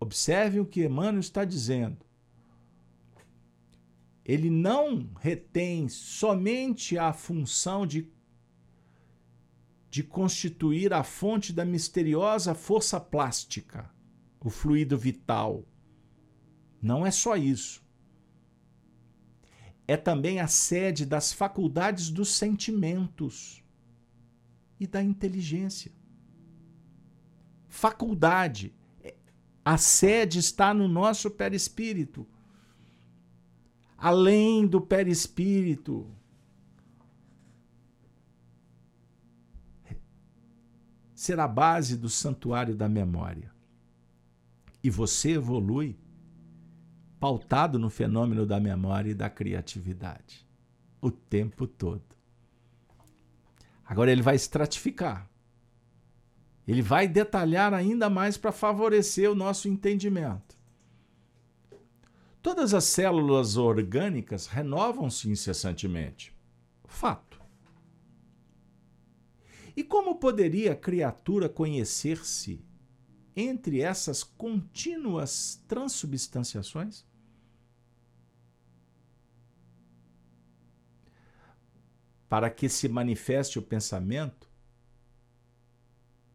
observe 0.00 0.58
o 0.58 0.66
que 0.66 0.84
Emmanuel 0.84 1.20
está 1.20 1.44
dizendo. 1.44 1.98
Ele 4.24 4.48
não 4.48 5.10
retém 5.20 5.86
somente 5.88 6.96
a 6.96 7.12
função 7.12 7.86
de, 7.86 8.08
de 9.90 10.02
constituir 10.02 10.94
a 10.94 11.04
fonte 11.04 11.52
da 11.52 11.62
misteriosa 11.62 12.54
força 12.54 12.98
plástica, 12.98 13.90
o 14.40 14.48
fluido 14.48 14.96
vital. 14.96 15.62
Não 16.84 17.04
é 17.04 17.10
só 17.10 17.36
isso. 17.36 17.82
É 19.88 19.96
também 19.96 20.38
a 20.38 20.46
sede 20.46 21.04
das 21.04 21.32
faculdades 21.32 22.10
dos 22.10 22.36
sentimentos 22.36 23.60
e 24.78 24.86
da 24.86 25.02
inteligência 25.02 25.90
faculdade. 27.74 28.72
A 29.64 29.76
sede 29.76 30.38
está 30.38 30.72
no 30.72 30.86
nosso 30.86 31.28
perispírito. 31.28 32.24
Além 33.98 34.64
do 34.66 34.80
perispírito. 34.80 36.08
Será 41.14 41.44
a 41.44 41.48
base 41.48 41.96
do 41.96 42.08
santuário 42.08 42.76
da 42.76 42.88
memória. 42.88 43.52
E 44.82 44.88
você 44.88 45.32
evolui 45.32 45.98
pautado 47.20 47.78
no 47.78 47.88
fenômeno 47.90 48.44
da 48.46 48.60
memória 48.60 49.10
e 49.10 49.14
da 49.14 49.30
criatividade 49.30 50.44
o 51.00 51.10
tempo 51.10 51.66
todo. 51.66 52.02
Agora 53.84 54.10
ele 54.10 54.22
vai 54.22 54.34
estratificar. 54.34 55.28
Ele 56.66 56.80
vai 56.80 57.06
detalhar 57.06 57.74
ainda 57.74 58.08
mais 58.08 58.38
para 58.38 58.50
favorecer 58.50 59.30
o 59.30 59.34
nosso 59.34 59.68
entendimento. 59.68 60.56
Todas 62.40 62.72
as 62.72 62.84
células 62.84 63.58
orgânicas 63.58 64.46
renovam-se 64.46 65.28
incessantemente. 65.28 66.34
Fato. 66.86 67.38
E 69.76 69.84
como 69.84 70.14
poderia 70.16 70.72
a 70.72 70.76
criatura 70.76 71.50
conhecer-se 71.50 72.63
entre 73.36 73.80
essas 73.80 74.22
contínuas 74.22 75.62
transubstanciações? 75.66 77.04
Para 82.28 82.50
que 82.50 82.68
se 82.68 82.88
manifeste 82.88 83.58
o 83.58 83.62
pensamento, 83.62 84.48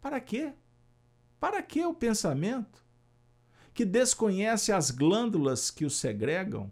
para 0.01 0.19
quê? 0.21 0.53
Para 1.39 1.61
que 1.61 1.85
o 1.85 1.93
pensamento? 1.93 2.83
Que 3.73 3.85
desconhece 3.85 4.71
as 4.71 4.91
glândulas 4.91 5.69
que 5.71 5.85
o 5.85 5.89
segregam? 5.89 6.71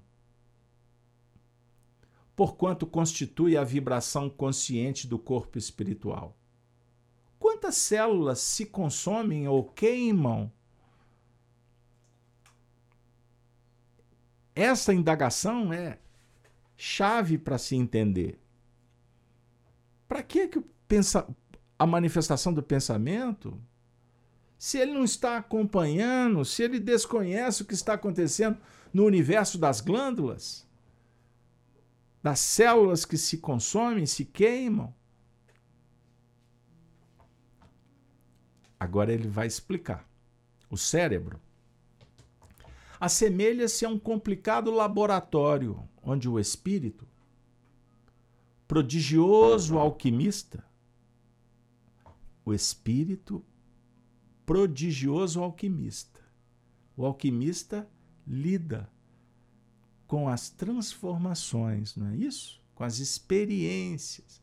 Porquanto 2.35 2.85
constitui 2.85 3.57
a 3.57 3.63
vibração 3.63 4.29
consciente 4.29 5.07
do 5.07 5.17
corpo 5.17 5.57
espiritual. 5.57 6.36
Quantas 7.39 7.75
células 7.75 8.39
se 8.39 8.65
consomem 8.65 9.47
ou 9.47 9.63
queimam? 9.63 10.51
Essa 14.55 14.93
indagação 14.93 15.71
é 15.71 15.99
chave 16.75 17.37
para 17.37 17.57
se 17.57 17.75
entender. 17.75 18.39
Para 20.07 20.23
que, 20.23 20.47
que 20.47 20.63
pensa, 20.87 21.27
a 21.77 21.85
manifestação 21.85 22.53
do 22.53 22.63
pensamento, 22.63 23.59
se 24.57 24.79
ele 24.79 24.93
não 24.93 25.03
está 25.03 25.37
acompanhando, 25.37 26.43
se 26.43 26.63
ele 26.63 26.79
desconhece 26.79 27.61
o 27.61 27.65
que 27.65 27.73
está 27.73 27.93
acontecendo 27.93 28.57
no 28.91 29.05
universo 29.05 29.57
das 29.57 29.79
glândulas, 29.79 30.67
das 32.23 32.39
células 32.39 33.05
que 33.05 33.17
se 33.17 33.37
consomem, 33.37 34.05
se 34.05 34.25
queimam. 34.25 34.93
Agora 38.79 39.11
ele 39.13 39.27
vai 39.27 39.47
explicar. 39.47 40.07
O 40.69 40.77
cérebro 40.77 41.39
assemelha-se 42.99 43.85
a 43.85 43.89
um 43.89 43.97
complicado 43.99 44.71
laboratório 44.71 45.87
onde 46.01 46.27
o 46.27 46.39
espírito, 46.39 47.07
prodigioso 48.67 49.77
alquimista, 49.77 50.63
o 52.43 52.53
espírito 52.53 53.43
prodigioso 54.45 55.43
alquimista. 55.43 56.21
O 56.95 57.05
alquimista 57.05 57.87
lida 58.25 58.89
com 60.07 60.29
as 60.29 60.49
transformações, 60.49 61.97
não 61.97 62.07
é 62.07 62.15
isso? 62.15 62.61
Com 62.73 62.85
as 62.85 62.99
experiências. 62.99 64.41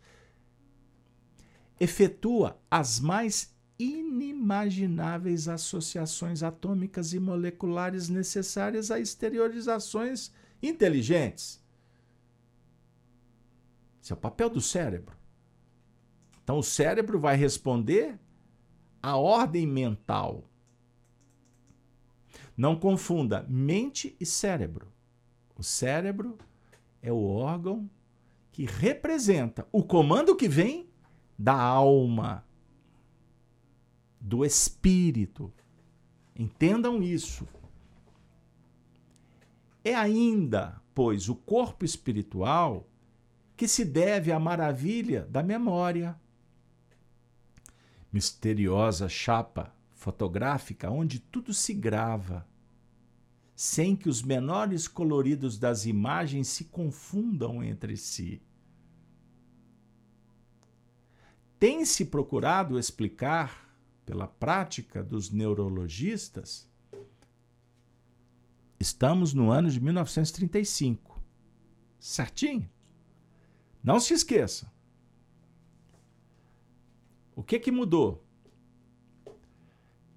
Efetua 1.80 2.61
as 2.70 3.01
mais 3.01 3.53
inimagináveis 3.79 5.49
associações 5.49 6.43
atômicas 6.43 7.12
e 7.12 7.18
moleculares 7.18 8.09
necessárias 8.09 8.91
a 8.91 9.01
exteriorizações 9.01 10.33
inteligentes. 10.62 11.62
Esse 14.03 14.12
é 14.12 14.14
o 14.14 14.18
papel 14.18 14.51
do 14.51 14.61
cérebro. 14.61 15.16
Então 16.43 16.59
o 16.59 16.62
cérebro 16.62 17.18
vai 17.18 17.37
responder 17.37 18.18
à 19.03 19.16
ordem 19.16 19.66
mental. 19.66 20.49
Não 22.57 22.77
confunda 22.77 23.45
mente 23.49 24.14
e 24.20 24.27
cérebro. 24.27 24.93
O 25.57 25.62
cérebro 25.62 26.37
é 27.03 27.12
o 27.12 27.25
órgão 27.25 27.89
que 28.53 28.64
representa 28.66 29.66
o 29.72 29.83
comando 29.83 30.37
que 30.37 30.49
vem 30.49 30.89
da 31.37 31.55
alma, 31.55 32.47
do 34.25 34.43
espírito. 34.43 35.53
Entendam 36.35 37.03
isso. 37.03 37.47
É 39.85 39.95
ainda, 39.95 40.81
pois, 40.95 41.29
o 41.29 41.35
corpo 41.35 41.85
espiritual 41.85 42.89
que 43.55 43.68
se 43.68 43.85
deve 43.85 44.33
à 44.33 44.41
maravilha 44.41 45.27
da 45.27 45.43
memória. 45.43 46.18
Misteriosa 48.11 49.11
chapa 49.11 49.75
fotográfica 49.93 50.91
onde 50.91 51.18
tudo 51.18 51.53
se 51.53 51.75
grava, 51.75 52.49
sem 53.55 53.95
que 53.95 54.09
os 54.09 54.22
menores 54.22 54.89
coloridos 54.89 55.59
das 55.59 55.85
imagens 55.85 56.49
se 56.49 56.64
confundam 56.64 57.62
entre 57.62 57.97
si. 57.97 58.41
Tem-se 61.59 62.07
procurado 62.07 62.79
explicar, 62.79 63.64
pela 64.05 64.26
prática 64.26 65.02
dos 65.02 65.30
neurologistas, 65.30 66.68
estamos 68.78 69.32
no 69.32 69.50
ano 69.50 69.70
de 69.70 69.80
1935. 69.80 71.22
Certinho? 71.98 72.68
Não 73.82 73.98
se 73.98 74.14
esqueça. 74.14 74.72
O 77.34 77.42
que, 77.42 77.59
que 77.59 77.72
mudou? 77.72 78.24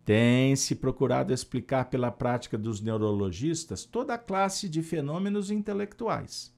Tem-se 0.06 0.76
procurado 0.76 1.34
explicar 1.34 1.90
pela 1.90 2.12
prática 2.12 2.58
dos 2.58 2.80
neurologistas 2.80 3.84
toda 3.84 4.14
a 4.14 4.18
classe 4.18 4.70
de 4.70 4.82
fenômenos 4.82 5.52
intelectuais 5.52 6.56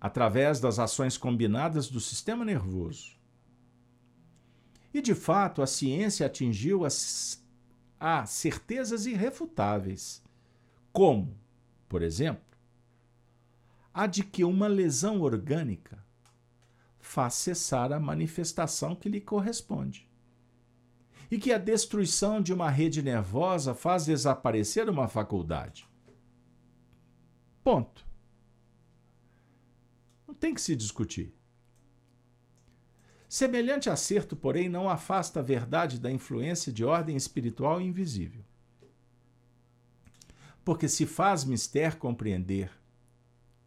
através 0.00 0.60
das 0.60 0.78
ações 0.78 1.18
combinadas 1.18 1.88
do 1.88 2.00
sistema 2.00 2.44
nervoso. 2.44 3.17
E 4.98 5.00
de 5.00 5.14
fato, 5.14 5.62
a 5.62 5.66
ciência 5.68 6.26
atingiu 6.26 6.84
as, 6.84 7.40
a 8.00 8.26
certezas 8.26 9.06
irrefutáveis, 9.06 10.20
como, 10.92 11.38
por 11.88 12.02
exemplo, 12.02 12.42
a 13.94 14.08
de 14.08 14.24
que 14.24 14.42
uma 14.42 14.66
lesão 14.66 15.20
orgânica 15.20 16.04
faz 16.98 17.34
cessar 17.34 17.92
a 17.92 18.00
manifestação 18.00 18.96
que 18.96 19.08
lhe 19.08 19.20
corresponde. 19.20 20.08
E 21.30 21.38
que 21.38 21.52
a 21.52 21.58
destruição 21.58 22.42
de 22.42 22.52
uma 22.52 22.68
rede 22.68 23.00
nervosa 23.00 23.76
faz 23.76 24.04
desaparecer 24.04 24.90
uma 24.90 25.06
faculdade. 25.06 25.88
Ponto 27.62 28.04
tem 30.40 30.54
que 30.54 30.60
se 30.60 30.74
discutir. 30.74 31.37
Semelhante 33.28 33.90
acerto, 33.90 34.34
porém, 34.34 34.70
não 34.70 34.88
afasta 34.88 35.40
a 35.40 35.42
verdade 35.42 36.00
da 36.00 36.10
influência 36.10 36.72
de 36.72 36.82
ordem 36.82 37.14
espiritual 37.14 37.78
invisível. 37.78 38.42
Porque 40.64 40.88
se 40.88 41.04
faz 41.04 41.44
mister 41.44 41.98
compreender 41.98 42.70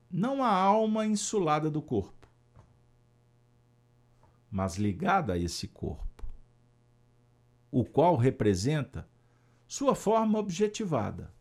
não 0.10 0.44
a 0.44 0.52
alma 0.52 1.06
insulada 1.06 1.70
do 1.70 1.82
corpo, 1.82 2.28
mas 4.50 4.78
ligada 4.78 5.34
a 5.34 5.38
esse 5.38 5.68
corpo, 5.68 6.26
o 7.72 7.86
qual 7.86 8.18
representa 8.18 9.08
sua 9.68 9.96
forma 9.96 10.38
objetivada 10.38 11.32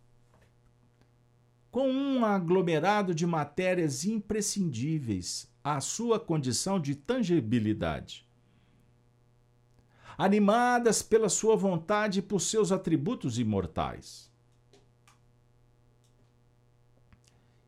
com 1.71 1.89
um 1.89 2.25
aglomerado 2.25 3.15
de 3.15 3.27
matérias 3.27 4.05
imprescindíveis 4.05 5.50
à 5.63 5.81
sua 5.81 6.19
condição 6.19 6.81
de 6.81 6.95
tangibilidade. 6.95 8.27
Animadas 10.17 11.03
pela 11.03 11.29
sua 11.29 11.57
vontade 11.57 12.19
e 12.19 12.23
por 12.23 12.41
seus 12.41 12.73
atributos 12.73 13.39
imortais. 13.39 14.31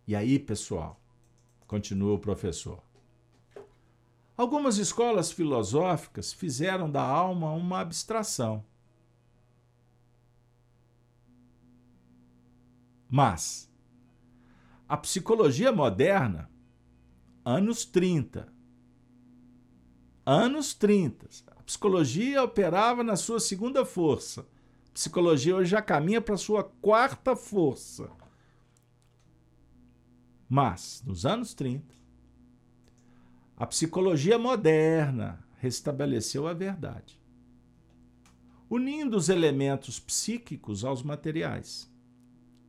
E 0.07 0.14
aí, 0.14 0.38
pessoal, 0.38 1.01
continua 1.66 2.14
o 2.14 2.18
professor. 2.18 2.82
Algumas 4.36 4.76
escolas 4.76 5.30
filosóficas 5.30 6.32
fizeram 6.32 6.90
da 6.90 7.03
alma 7.03 7.53
uma 7.53 7.80
abstração. 7.80 8.64
Mas, 13.09 13.70
a 14.88 14.97
psicologia 14.97 15.70
moderna, 15.70 16.51
anos 17.45 17.84
30. 17.84 18.53
Anos 20.24 20.74
30. 20.74 21.28
A 21.47 21.62
psicologia 21.62 22.43
operava 22.43 23.03
na 23.03 23.16
sua 23.16 23.40
segunda 23.40 23.84
força. 23.84 24.47
A 24.88 24.93
psicologia 24.93 25.57
hoje 25.57 25.70
já 25.70 25.82
caminha 25.82 26.20
para 26.20 26.36
sua 26.36 26.62
quarta 26.62 27.34
força. 27.34 28.11
Mas, 30.49 31.03
nos 31.07 31.24
anos 31.24 31.55
30, 31.55 31.95
a 33.57 33.66
psicologia 33.66 34.38
moderna 34.38 35.43
restabeleceu 35.59 36.47
a 36.47 36.53
verdade, 36.53 37.18
unindo 38.68 39.16
os 39.16 39.28
elementos 39.28 39.99
psíquicos 39.99 40.84
aos 40.84 41.03
materiais. 41.03 41.90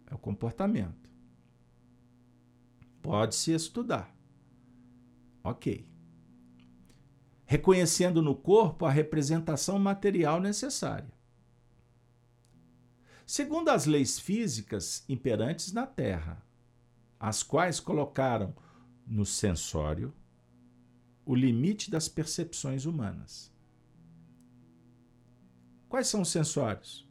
É 0.10 0.16
o 0.16 0.18
comportamento. 0.18 1.10
Pode-se 3.02 3.52
estudar. 3.52 4.13
Ok. 5.44 5.86
Reconhecendo 7.46 8.22
no 8.22 8.36
corpo 8.36 8.86
a 8.86 8.92
representação 8.92 9.78
material 9.78 10.40
necessária. 10.40 11.12
Segundo 13.26 13.70
as 13.70 13.86
leis 13.86 14.20
físicas 14.20 15.04
imperantes 15.08 15.72
na 15.72 15.86
Terra, 15.86 16.46
as 17.20 17.42
quais 17.42 17.80
colocaram 17.80 18.54
no 19.06 19.26
sensório 19.26 20.14
o 21.26 21.36
limite 21.36 21.90
das 21.90 22.08
percepções 22.08 22.86
humanas. 22.86 23.52
Quais 25.88 26.08
são 26.08 26.22
os 26.22 26.30
sensórios? 26.30 27.08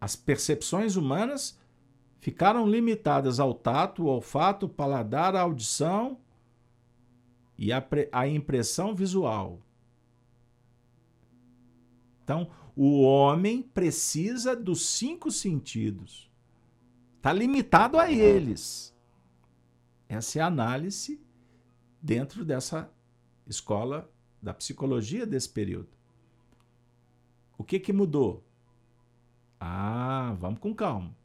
As 0.00 0.16
percepções 0.16 0.96
humanas 0.96 1.58
ficaram 2.22 2.68
limitadas 2.68 3.40
ao 3.40 3.52
tato, 3.52 4.06
olfato, 4.06 4.68
paladar, 4.68 5.34
audição 5.34 6.20
e 7.58 7.72
a, 7.72 7.84
a 8.12 8.28
impressão 8.28 8.94
visual. 8.94 9.60
Então, 12.22 12.48
o 12.76 13.02
homem 13.02 13.60
precisa 13.60 14.54
dos 14.54 14.86
cinco 14.86 15.32
sentidos. 15.32 16.30
Está 17.16 17.32
limitado 17.32 17.98
a 17.98 18.08
eles. 18.10 18.96
Essa 20.08 20.38
é 20.38 20.42
a 20.42 20.46
análise 20.46 21.20
dentro 22.00 22.44
dessa 22.44 22.88
escola 23.48 24.08
da 24.40 24.54
psicologia 24.54 25.26
desse 25.26 25.48
período. 25.48 25.88
O 27.58 27.64
que, 27.64 27.80
que 27.80 27.92
mudou? 27.92 28.44
Ah, 29.58 30.36
vamos 30.38 30.60
com 30.60 30.72
calma. 30.72 31.20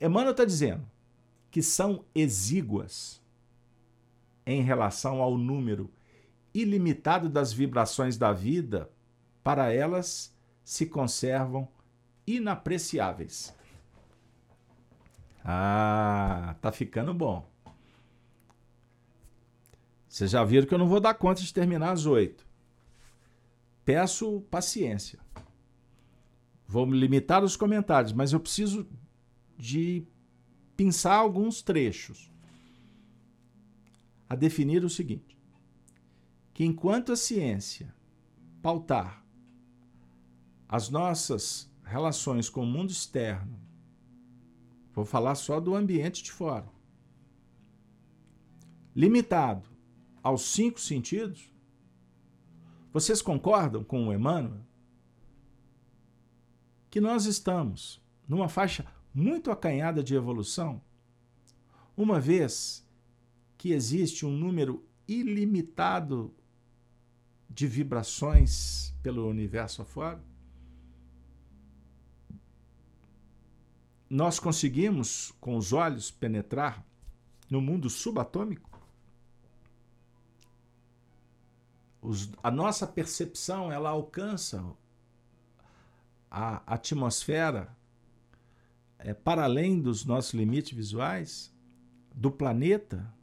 Emmanuel 0.00 0.32
está 0.32 0.44
dizendo 0.44 0.84
que 1.50 1.62
são 1.62 2.04
exíguas 2.14 3.22
em 4.46 4.62
relação 4.62 5.22
ao 5.22 5.38
número 5.38 5.90
ilimitado 6.52 7.28
das 7.28 7.52
vibrações 7.52 8.16
da 8.16 8.32
vida, 8.32 8.90
para 9.42 9.72
elas 9.72 10.34
se 10.64 10.86
conservam 10.86 11.68
inapreciáveis. 12.26 13.54
Ah, 15.44 16.56
tá 16.60 16.72
ficando 16.72 17.12
bom. 17.12 17.46
Vocês 20.08 20.30
já 20.30 20.44
viram 20.44 20.66
que 20.66 20.72
eu 20.72 20.78
não 20.78 20.88
vou 20.88 21.00
dar 21.00 21.14
conta 21.14 21.42
de 21.42 21.52
terminar 21.52 21.90
às 21.90 22.06
oito. 22.06 22.46
Peço 23.84 24.40
paciência. 24.50 25.18
Vou 26.66 26.86
me 26.86 26.98
limitar 26.98 27.44
os 27.44 27.56
comentários, 27.56 28.12
mas 28.12 28.32
eu 28.32 28.40
preciso 28.40 28.88
de 29.56 30.06
pensar 30.76 31.16
alguns 31.16 31.62
trechos. 31.62 32.30
A 34.28 34.34
definir 34.34 34.84
o 34.84 34.90
seguinte: 34.90 35.38
que 36.52 36.64
enquanto 36.64 37.12
a 37.12 37.16
ciência 37.16 37.94
pautar 38.62 39.24
as 40.68 40.88
nossas 40.88 41.70
relações 41.84 42.48
com 42.48 42.62
o 42.62 42.66
mundo 42.66 42.90
externo, 42.90 43.60
vou 44.92 45.04
falar 45.04 45.34
só 45.34 45.60
do 45.60 45.74
ambiente 45.74 46.22
de 46.22 46.32
fora, 46.32 46.68
limitado 48.94 49.68
aos 50.22 50.42
cinco 50.42 50.80
sentidos, 50.80 51.52
vocês 52.92 53.20
concordam 53.20 53.82
com 53.82 54.08
o 54.08 54.12
Emmanuel? 54.12 54.64
Que 56.88 57.00
nós 57.00 57.26
estamos 57.26 58.00
numa 58.26 58.48
faixa 58.48 58.86
muito 59.14 59.50
acanhada 59.52 60.02
de 60.02 60.16
evolução, 60.16 60.82
uma 61.96 62.18
vez 62.18 62.84
que 63.56 63.72
existe 63.72 64.26
um 64.26 64.36
número 64.36 64.84
ilimitado 65.06 66.34
de 67.48 67.68
vibrações 67.68 68.92
pelo 69.00 69.28
universo 69.28 69.82
afora, 69.82 70.20
nós 74.10 74.38
conseguimos, 74.40 75.32
com 75.40 75.56
os 75.56 75.72
olhos, 75.72 76.10
penetrar 76.10 76.84
no 77.48 77.60
mundo 77.60 77.88
subatômico? 77.88 78.80
Os, 82.02 82.30
a 82.42 82.50
nossa 82.50 82.86
percepção 82.86 83.72
ela 83.72 83.90
alcança 83.90 84.64
a 86.30 86.62
atmosfera 86.66 87.74
é, 89.04 89.12
para 89.12 89.44
além 89.44 89.82
dos 89.82 90.06
nossos 90.06 90.32
limites 90.32 90.72
visuais, 90.72 91.54
do 92.14 92.30
planeta, 92.30 93.14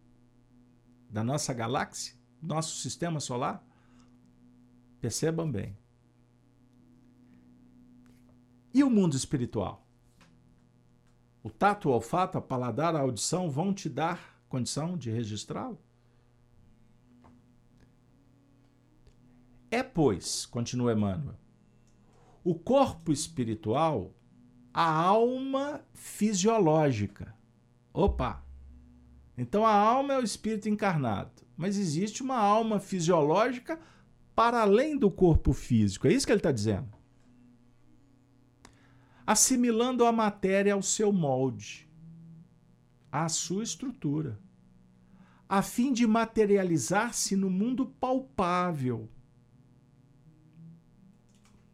da 1.09 1.23
nossa 1.23 1.51
galáxia, 1.55 2.15
nosso 2.39 2.77
sistema 2.77 3.19
solar? 3.19 3.65
Percebam 5.01 5.51
bem. 5.51 5.75
E 8.71 8.83
o 8.83 8.91
mundo 8.91 9.15
espiritual? 9.15 9.83
O 11.41 11.49
tato, 11.49 11.89
o 11.89 11.93
olfato, 11.93 12.37
a 12.37 12.41
paladar, 12.41 12.95
a 12.95 12.99
audição 12.99 13.49
vão 13.49 13.73
te 13.73 13.89
dar 13.89 14.39
condição 14.47 14.95
de 14.95 15.09
registrá-lo? 15.09 15.79
É, 19.71 19.81
pois, 19.81 20.45
continua 20.45 20.93
Emmanuel, 20.93 21.39
o 22.43 22.53
corpo 22.53 23.11
espiritual 23.11 24.13
a 24.73 24.89
alma 24.89 25.81
fisiológica. 25.93 27.35
Opa! 27.93 28.43
Então 29.37 29.65
a 29.65 29.73
alma 29.73 30.13
é 30.13 30.19
o 30.19 30.23
espírito 30.23 30.69
encarnado, 30.69 31.41
mas 31.57 31.77
existe 31.77 32.21
uma 32.21 32.37
alma 32.37 32.79
fisiológica 32.79 33.79
para 34.35 34.61
além 34.61 34.97
do 34.97 35.09
corpo 35.09 35.53
físico. 35.53 36.07
É 36.07 36.13
isso 36.13 36.25
que 36.25 36.31
ele 36.31 36.39
está 36.39 36.51
dizendo. 36.51 36.89
Assimilando 39.25 40.05
a 40.05 40.11
matéria 40.11 40.73
ao 40.73 40.81
seu 40.81 41.11
molde, 41.11 41.89
à 43.11 43.27
sua 43.29 43.63
estrutura, 43.63 44.39
a 45.47 45.61
fim 45.61 45.91
de 45.91 46.07
materializar-se 46.07 47.35
no 47.35 47.49
mundo 47.49 47.85
palpável. 47.85 49.09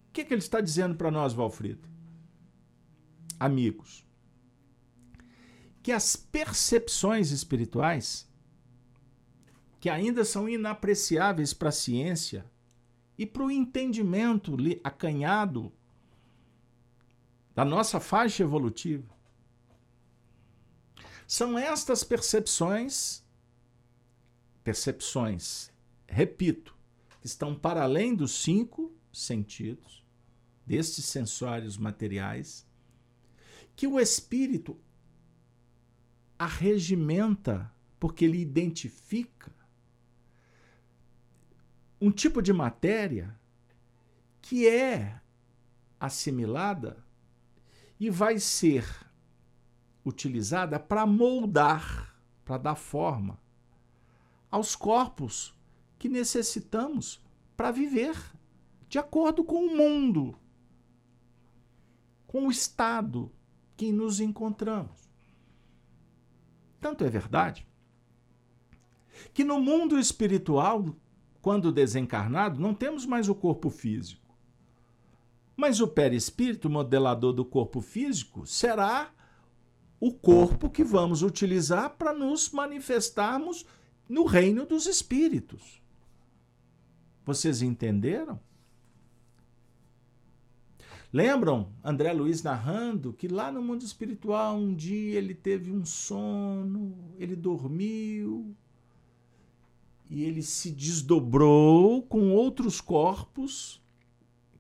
O 0.10 0.12
que, 0.14 0.26
que 0.26 0.34
ele 0.34 0.42
está 0.42 0.60
dizendo 0.60 0.96
para 0.96 1.12
nós, 1.12 1.32
Valfrido? 1.34 1.87
Amigos, 3.40 4.06
que 5.82 5.92
as 5.92 6.16
percepções 6.16 7.32
espirituais, 7.32 8.28
que 9.80 9.90
ainda 9.90 10.26
são 10.26 10.50
inapreciáveis 10.50 11.54
para 11.54 11.70
a 11.70 11.72
ciência 11.72 12.46
e 13.18 13.26
para 13.26 13.44
o 13.44 13.52
entendimento 13.52 14.58
acanhado 14.84 15.72
da 17.56 17.64
nossa 17.64 18.00
faixa 18.00 18.44
evolutiva, 18.44 19.16
são 21.26 21.58
estas 21.58 22.04
percepções, 22.04 23.24
percepções, 24.62 25.72
repito, 26.06 26.78
que 27.22 27.28
estão 27.28 27.56
para 27.56 27.84
além 27.84 28.14
dos 28.14 28.32
cinco 28.32 28.94
sentidos, 29.14 30.04
destes 30.66 31.06
sensórios 31.06 31.78
materiais, 31.78 32.67
que 33.78 33.86
o 33.86 34.00
espírito 34.00 34.76
arregimenta 36.38 37.72
porque 38.00 38.26
ele 38.26 38.40
identifica 38.40 39.56
um 42.02 42.10
tipo 42.12 42.42
de 42.42 42.52
matéria 42.52 43.40
que 44.42 44.68
é 44.68 45.22
assimilada 46.00 47.06
e 48.00 48.10
vai 48.10 48.40
ser 48.40 48.84
utilizada 50.04 50.80
para 50.80 51.06
moldar, 51.06 52.20
para 52.44 52.58
dar 52.58 52.76
forma 52.76 53.40
aos 54.50 54.76
corpos 54.76 55.56
que 56.00 56.10
necessitamos 56.10 57.24
para 57.56 57.70
viver 57.70 58.18
de 58.90 58.98
acordo 58.98 59.44
com 59.44 59.68
o 59.68 59.78
mundo, 59.78 60.36
com 62.26 62.48
o 62.48 62.52
estado 62.52 63.32
que 63.78 63.92
nos 63.94 64.20
encontramos. 64.20 65.08
Tanto 66.82 67.06
é 67.06 67.10
verdade 67.10 67.66
que 69.34 69.44
no 69.44 69.60
mundo 69.60 69.98
espiritual, 69.98 70.96
quando 71.42 71.72
desencarnado, 71.72 72.60
não 72.60 72.74
temos 72.74 73.06
mais 73.06 73.30
o 73.30 73.36
corpo 73.36 73.70
físico. 73.70 74.36
Mas 75.56 75.80
o 75.80 75.88
perispírito, 75.88 76.70
modelador 76.70 77.34
do 77.34 77.44
corpo 77.44 77.82
físico, 77.82 78.46
será 78.46 79.12
o 80.00 80.12
corpo 80.12 80.70
que 80.70 80.84
vamos 80.84 81.24
utilizar 81.24 81.92
para 81.98 82.14
nos 82.14 82.52
manifestarmos 82.52 83.66
no 84.08 84.24
reino 84.26 84.66
dos 84.66 84.86
espíritos. 84.86 85.82
Vocês 87.26 87.62
entenderam? 87.62 88.40
Lembram 91.12 91.72
André 91.84 92.12
Luiz 92.12 92.44
narrando 92.44 93.14
que 93.14 93.28
lá 93.28 93.52
no 93.52 93.62
mundo 93.62 93.82
espiritual 93.84 94.58
um 94.58 94.76
dia 94.76 95.18
ele 95.18 95.34
teve 95.34 95.72
um 95.72 95.86
sono, 95.86 96.98
ele 97.18 97.36
dormiu 97.36 98.56
e 100.10 100.24
ele 100.24 100.42
se 100.42 100.72
desdobrou 100.72 102.02
com 102.04 102.32
outros 102.32 102.80
corpos, 102.80 103.82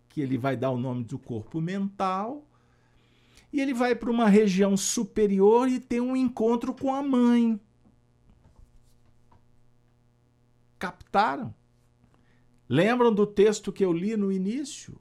que 0.09 0.21
ele 0.21 0.37
vai 0.37 0.57
dar 0.57 0.71
o 0.71 0.77
nome 0.77 1.03
do 1.03 1.17
corpo 1.17 1.61
mental, 1.61 2.45
e 3.51 3.61
ele 3.61 3.73
vai 3.73 3.95
para 3.95 4.11
uma 4.11 4.27
região 4.27 4.75
superior 4.75 5.69
e 5.69 5.79
tem 5.79 6.01
um 6.01 6.15
encontro 6.15 6.73
com 6.73 6.93
a 6.93 7.01
mãe. 7.01 7.59
Captaram? 10.77 11.53
Lembram 12.67 13.13
do 13.13 13.25
texto 13.25 13.71
que 13.71 13.85
eu 13.85 13.93
li 13.93 14.17
no 14.17 14.31
início? 14.31 14.99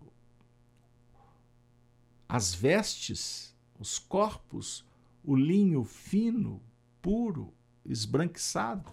As 2.29 2.55
vestes, 2.55 3.55
os 3.79 3.99
corpos, 3.99 4.85
o 5.23 5.37
linho 5.37 5.85
fino, 5.85 6.63
puro, 7.01 7.53
esbranquiçado. 7.85 8.93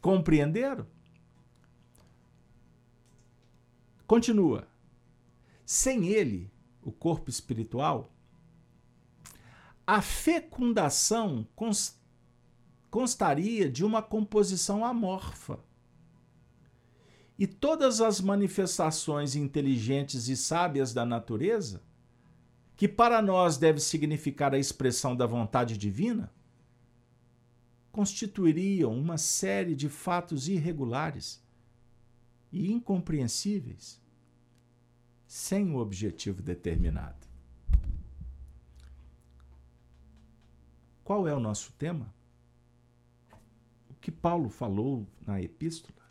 Compreenderam? 0.00 0.86
Continua. 4.06 4.68
Sem 5.64 6.08
ele, 6.08 6.52
o 6.82 6.92
corpo 6.92 7.30
espiritual, 7.30 8.12
a 9.86 10.02
fecundação 10.02 11.46
constaria 12.90 13.70
de 13.70 13.84
uma 13.84 14.02
composição 14.02 14.84
amorfa 14.84 15.58
e 17.42 17.46
todas 17.48 18.00
as 18.00 18.20
manifestações 18.20 19.34
inteligentes 19.34 20.28
e 20.28 20.36
sábias 20.36 20.94
da 20.94 21.04
natureza, 21.04 21.82
que 22.76 22.86
para 22.86 23.20
nós 23.20 23.56
deve 23.56 23.80
significar 23.80 24.54
a 24.54 24.58
expressão 24.60 25.16
da 25.16 25.26
vontade 25.26 25.76
divina, 25.76 26.32
constituiriam 27.90 28.96
uma 28.96 29.18
série 29.18 29.74
de 29.74 29.88
fatos 29.88 30.46
irregulares 30.46 31.42
e 32.52 32.70
incompreensíveis, 32.70 34.00
sem 35.26 35.66
um 35.66 35.78
objetivo 35.78 36.40
determinado. 36.40 37.26
Qual 41.02 41.26
é 41.26 41.34
o 41.34 41.40
nosso 41.40 41.72
tema? 41.72 42.14
O 43.90 43.94
que 43.94 44.12
Paulo 44.12 44.48
falou 44.48 45.04
na 45.26 45.42
epístola? 45.42 46.01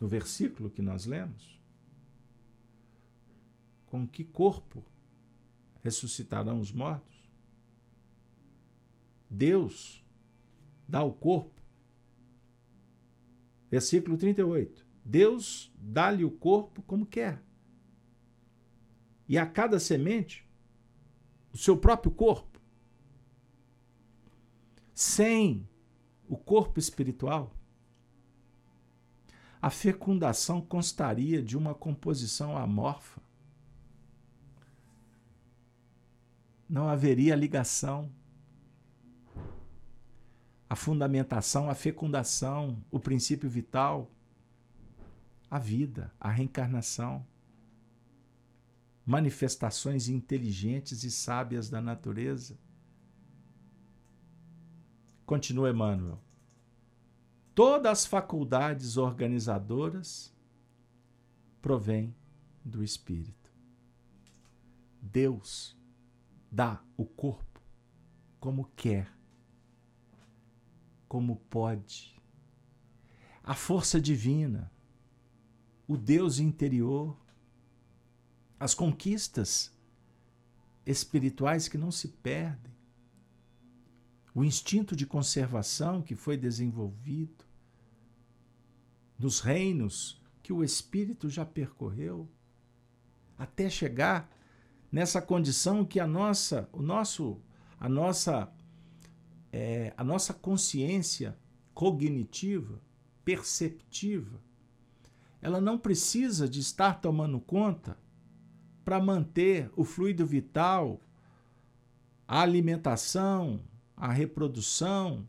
No 0.00 0.08
versículo 0.08 0.70
que 0.70 0.82
nós 0.82 1.06
lemos? 1.06 1.60
Com 3.86 4.06
que 4.06 4.24
corpo 4.24 4.84
ressuscitarão 5.82 6.60
os 6.60 6.72
mortos? 6.72 7.14
Deus 9.28 10.04
dá 10.88 11.02
o 11.02 11.12
corpo. 11.12 11.60
Versículo 13.70 14.16
38. 14.16 14.86
Deus 15.04 15.72
dá-lhe 15.76 16.24
o 16.24 16.30
corpo 16.30 16.82
como 16.82 17.04
quer. 17.04 17.42
E 19.28 19.36
a 19.38 19.46
cada 19.46 19.80
semente, 19.80 20.46
o 21.52 21.58
seu 21.58 21.76
próprio 21.76 22.12
corpo. 22.12 22.60
Sem 24.94 25.68
o 26.28 26.36
corpo 26.36 26.78
espiritual, 26.78 27.54
a 29.64 29.70
fecundação 29.70 30.60
constaria 30.60 31.42
de 31.42 31.56
uma 31.56 31.74
composição 31.74 32.54
amorfa. 32.54 33.18
Não 36.68 36.86
haveria 36.86 37.34
ligação. 37.34 38.12
A 40.68 40.76
fundamentação, 40.76 41.70
a 41.70 41.74
fecundação, 41.74 42.84
o 42.90 43.00
princípio 43.00 43.48
vital, 43.48 44.10
a 45.50 45.58
vida, 45.58 46.12
a 46.20 46.30
reencarnação, 46.30 47.26
manifestações 49.06 50.10
inteligentes 50.10 51.04
e 51.04 51.10
sábias 51.10 51.70
da 51.70 51.80
natureza. 51.80 52.58
Continua 55.24 55.70
Emmanuel. 55.70 56.20
Todas 57.54 57.92
as 57.92 58.06
faculdades 58.06 58.96
organizadoras 58.96 60.34
provêm 61.62 62.12
do 62.64 62.82
Espírito. 62.82 63.52
Deus 65.00 65.76
dá 66.50 66.82
o 66.96 67.04
corpo 67.04 67.60
como 68.40 68.64
quer, 68.74 69.08
como 71.06 71.36
pode. 71.48 72.20
A 73.42 73.54
força 73.54 74.00
divina, 74.00 74.72
o 75.86 75.96
Deus 75.96 76.40
interior, 76.40 77.16
as 78.58 78.74
conquistas 78.74 79.72
espirituais 80.84 81.68
que 81.68 81.78
não 81.78 81.92
se 81.92 82.08
perdem, 82.08 82.74
o 84.34 84.42
instinto 84.42 84.96
de 84.96 85.06
conservação 85.06 86.02
que 86.02 86.16
foi 86.16 86.36
desenvolvido 86.36 87.43
nos 89.24 89.40
reinos 89.40 90.20
que 90.42 90.52
o 90.52 90.62
espírito 90.62 91.30
já 91.30 91.46
percorreu 91.46 92.28
até 93.38 93.70
chegar 93.70 94.30
nessa 94.92 95.22
condição 95.22 95.82
que 95.82 95.98
a 95.98 96.06
nossa, 96.06 96.68
o 96.70 96.82
nosso, 96.82 97.40
a 97.80 97.88
nossa, 97.88 98.52
é, 99.50 99.94
a 99.96 100.04
nossa 100.04 100.34
consciência 100.34 101.38
cognitiva, 101.72 102.82
perceptiva, 103.24 104.42
ela 105.40 105.58
não 105.58 105.78
precisa 105.78 106.46
de 106.46 106.60
estar 106.60 107.00
tomando 107.00 107.40
conta 107.40 107.96
para 108.84 109.00
manter 109.00 109.70
o 109.74 109.84
fluido 109.84 110.26
vital, 110.26 111.00
a 112.28 112.42
alimentação, 112.42 113.62
a 113.96 114.12
reprodução, 114.12 115.26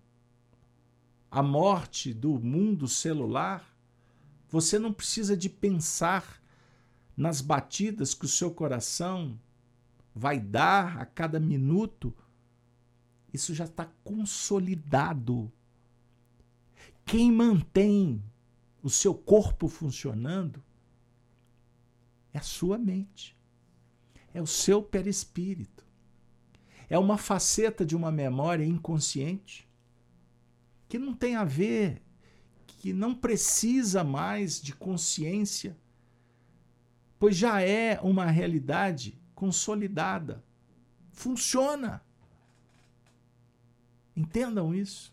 a 1.32 1.41
morte 1.41 2.14
do 2.14 2.38
mundo 2.38 2.89
celular. 2.89 3.74
Você 4.50 4.78
não 4.80 4.93
precisa 4.93 5.36
de 5.36 5.50
pensar 5.50 6.41
nas 7.16 7.41
batidas 7.41 8.14
que 8.14 8.26
o 8.26 8.30
seu 8.30 8.52
coração 8.52 9.39
vai 10.14 10.39
dar 10.39 10.98
a 10.98 11.06
cada 11.06 11.39
minuto. 11.39 12.16
Isso 13.34 13.54
já 13.54 13.66
está 13.66 13.86
consolidado. 14.04 15.52
Quem 17.06 17.32
mantém 17.32 18.24
o 18.82 18.89
seu 18.89 19.14
corpo 19.14 19.68
funcionando 19.68 20.64
é 22.34 22.38
a 22.38 22.41
sua 22.41 22.78
mente, 22.78 23.38
é 24.34 24.41
o 24.41 24.48
seu 24.48 24.82
perispírito. 24.82 25.86
É 26.89 27.00
uma 27.00 27.18
faceta 27.18 27.86
de 27.86 27.96
uma 27.96 28.12
memória 28.12 28.64
inconsciente 28.64 29.68
que 30.88 31.00
não 31.00 31.14
tem 31.14 31.36
a 31.36 31.43
ver, 31.43 32.02
que 32.86 32.93
não 32.93 33.15
precisa 33.15 34.03
mais 34.03 34.61
de 34.61 34.71
consciência, 34.71 35.75
pois 37.17 37.36
já 37.36 37.59
é 37.59 37.99
uma 37.99 38.27
realidade 38.27 39.19
consolidada. 39.33 40.43
Funciona. 41.11 42.03
Entendam 44.15 44.71
isso. 44.71 45.11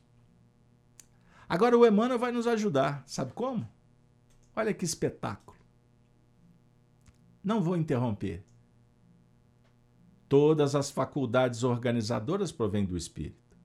Agora 1.49 1.79
o 1.79 1.87
Emmanuel 1.87 2.19
vai 2.19 2.31
nos 2.31 2.47
ajudar. 2.47 3.03
Sabe 3.07 3.33
como? 3.33 3.67
Olha 4.55 4.75
que 4.75 4.85
espetáculo. 4.85 5.57
Não 7.43 7.63
vou 7.63 7.75
interromper. 7.75 8.45
Todas 10.29 10.75
as 10.75 10.91
faculdades 10.91 11.65
organizadoras 11.65 12.53
provêm 12.53 12.85
do 12.85 12.99
Espírito. 12.99 13.57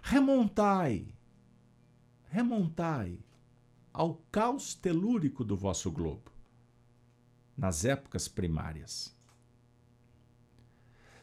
Remontai, 0.00 1.17
remontai 2.28 3.18
ao 3.92 4.16
caos 4.30 4.74
telúrico 4.74 5.44
do 5.44 5.56
vosso 5.56 5.90
globo 5.90 6.30
nas 7.56 7.84
épocas 7.84 8.28
primárias. 8.28 9.16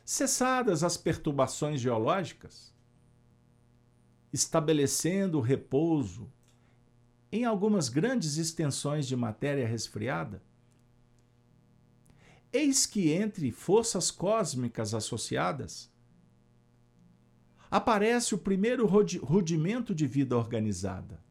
Cessadas 0.04 0.84
as 0.84 0.98
perturbações 0.98 1.80
geológicas, 1.80 2.74
estabelecendo 4.34 5.38
o 5.38 5.42
repouso 5.42 6.32
em 7.32 7.46
algumas 7.46 7.88
grandes 7.90 8.38
extensões 8.38 9.08
de 9.08 9.16
matéria 9.16 9.68
resfriada, 9.68 10.44
eis 12.52 12.86
que 12.86 13.12
entre 13.12 13.52
forças 13.52 14.12
cósmicas 14.12 14.94
associadas 14.94 15.92
aparece 17.76 18.34
o 18.34 18.38
primeiro 18.38 18.86
rudimento 18.86 19.94
de 19.94 20.08
vida 20.08 20.38
organizada: 20.38 21.22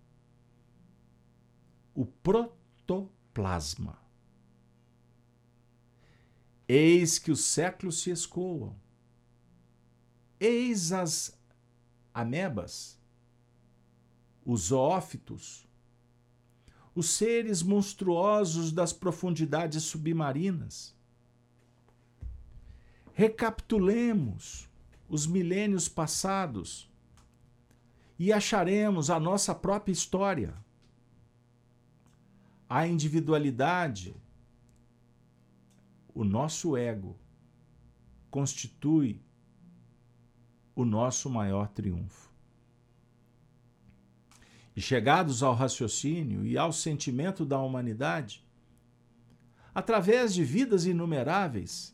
o 1.95 2.05
protoplasma. 2.05 3.99
Eis 6.68 7.18
que 7.18 7.30
os 7.30 7.42
séculos 7.45 8.03
se 8.03 8.11
escoam. 8.11 8.76
Eis 10.38 10.92
as 10.92 11.38
amebas, 12.12 13.01
os 14.45 14.66
zoófitos, 14.66 15.66
os 16.95 17.09
seres 17.09 17.62
monstruosos 17.62 18.70
das 18.70 18.92
profundidades 18.92 19.82
submarinas. 19.84 20.95
Recapitulemos 23.14 24.68
os 25.09 25.26
milênios 25.26 25.88
passados 25.88 26.90
e 28.18 28.32
acharemos 28.32 29.11
a 29.11 29.18
nossa 29.18 29.55
própria 29.55 29.92
história. 29.92 30.55
A 32.68 32.86
individualidade 32.86 34.14
o 36.14 36.22
nosso 36.24 36.76
ego 36.76 37.18
constitui 38.30 39.20
o 40.74 40.84
nosso 40.84 41.28
maior 41.28 41.68
triunfo. 41.68 42.32
E 44.76 44.80
chegados 44.80 45.42
ao 45.42 45.55
raciocínio 45.55 46.44
e 46.44 46.57
ao 46.57 46.72
sentimento 46.72 47.44
da 47.44 47.59
humanidade, 47.59 48.44
através 49.74 50.34
de 50.34 50.44
vidas 50.44 50.84
inumeráveis, 50.84 51.93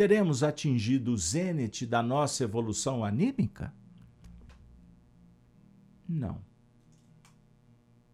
teremos 0.00 0.42
atingido 0.42 1.12
o 1.12 1.16
zênite 1.16 1.84
da 1.84 2.02
nossa 2.02 2.44
evolução 2.44 3.04
anímica? 3.04 3.74
Não. 6.08 6.42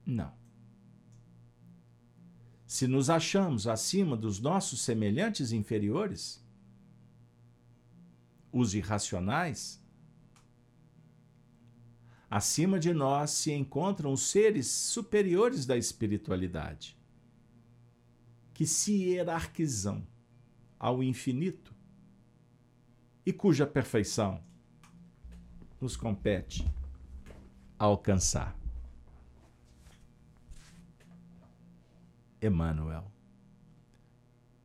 Não 0.04 0.36
se 2.66 2.88
nos 2.88 3.08
achamos 3.08 3.68
acima 3.68 4.16
dos 4.16 4.40
nossos 4.40 4.80
semelhantes 4.80 5.52
inferiores, 5.52 6.44
os 8.52 8.74
irracionais, 8.74 9.80
acima 12.28 12.78
de 12.78 12.92
nós 12.92 13.30
se 13.30 13.52
encontram 13.52 14.12
os 14.12 14.22
seres 14.22 14.66
superiores 14.66 15.64
da 15.64 15.76
espiritualidade, 15.76 16.98
que 18.52 18.66
se 18.66 18.92
hierarquizam 18.92 20.04
ao 20.78 21.02
infinito 21.02 21.75
e 23.26 23.32
cuja 23.32 23.66
perfeição 23.66 24.40
nos 25.80 25.96
compete 25.96 26.64
alcançar. 27.76 28.56
Emmanuel. 32.40 33.10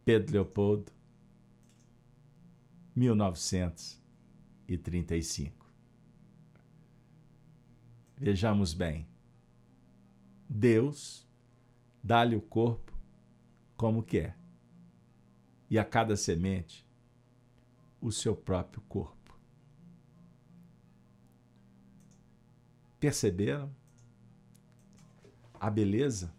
Pedro 0.06 0.34
Leopoldo, 0.34 0.92
1935. 2.96 5.66
Vejamos 8.16 8.74
bem. 8.74 9.08
Deus 10.48 11.28
dá-lhe 12.04 12.36
o 12.36 12.42
corpo 12.42 12.92
como 13.76 14.04
quer, 14.04 14.38
e 15.68 15.80
a 15.80 15.86
cada 15.86 16.16
semente 16.16 16.86
o 18.02 18.12
seu 18.12 18.36
próprio 18.36 18.82
corpo. 18.90 19.40
Perceberam 23.00 23.74
a 25.60 25.70
beleza 25.70 26.34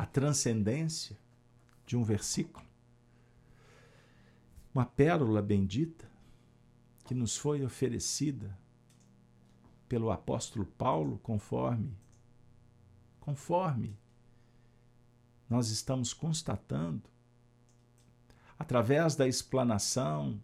a 0.00 0.06
transcendência 0.06 1.18
de 1.84 1.94
um 1.94 2.02
versículo, 2.02 2.66
uma 4.72 4.86
pérola 4.86 5.42
bendita 5.42 6.10
que 7.04 7.12
nos 7.14 7.36
foi 7.36 7.62
oferecida 7.62 8.58
pelo 9.86 10.10
apóstolo 10.10 10.64
Paulo, 10.64 11.18
conforme 11.18 11.94
conforme 13.20 13.98
nós 15.48 15.68
estamos 15.68 16.14
constatando 16.14 17.02
através 18.60 19.16
da 19.16 19.26
explanação 19.26 20.38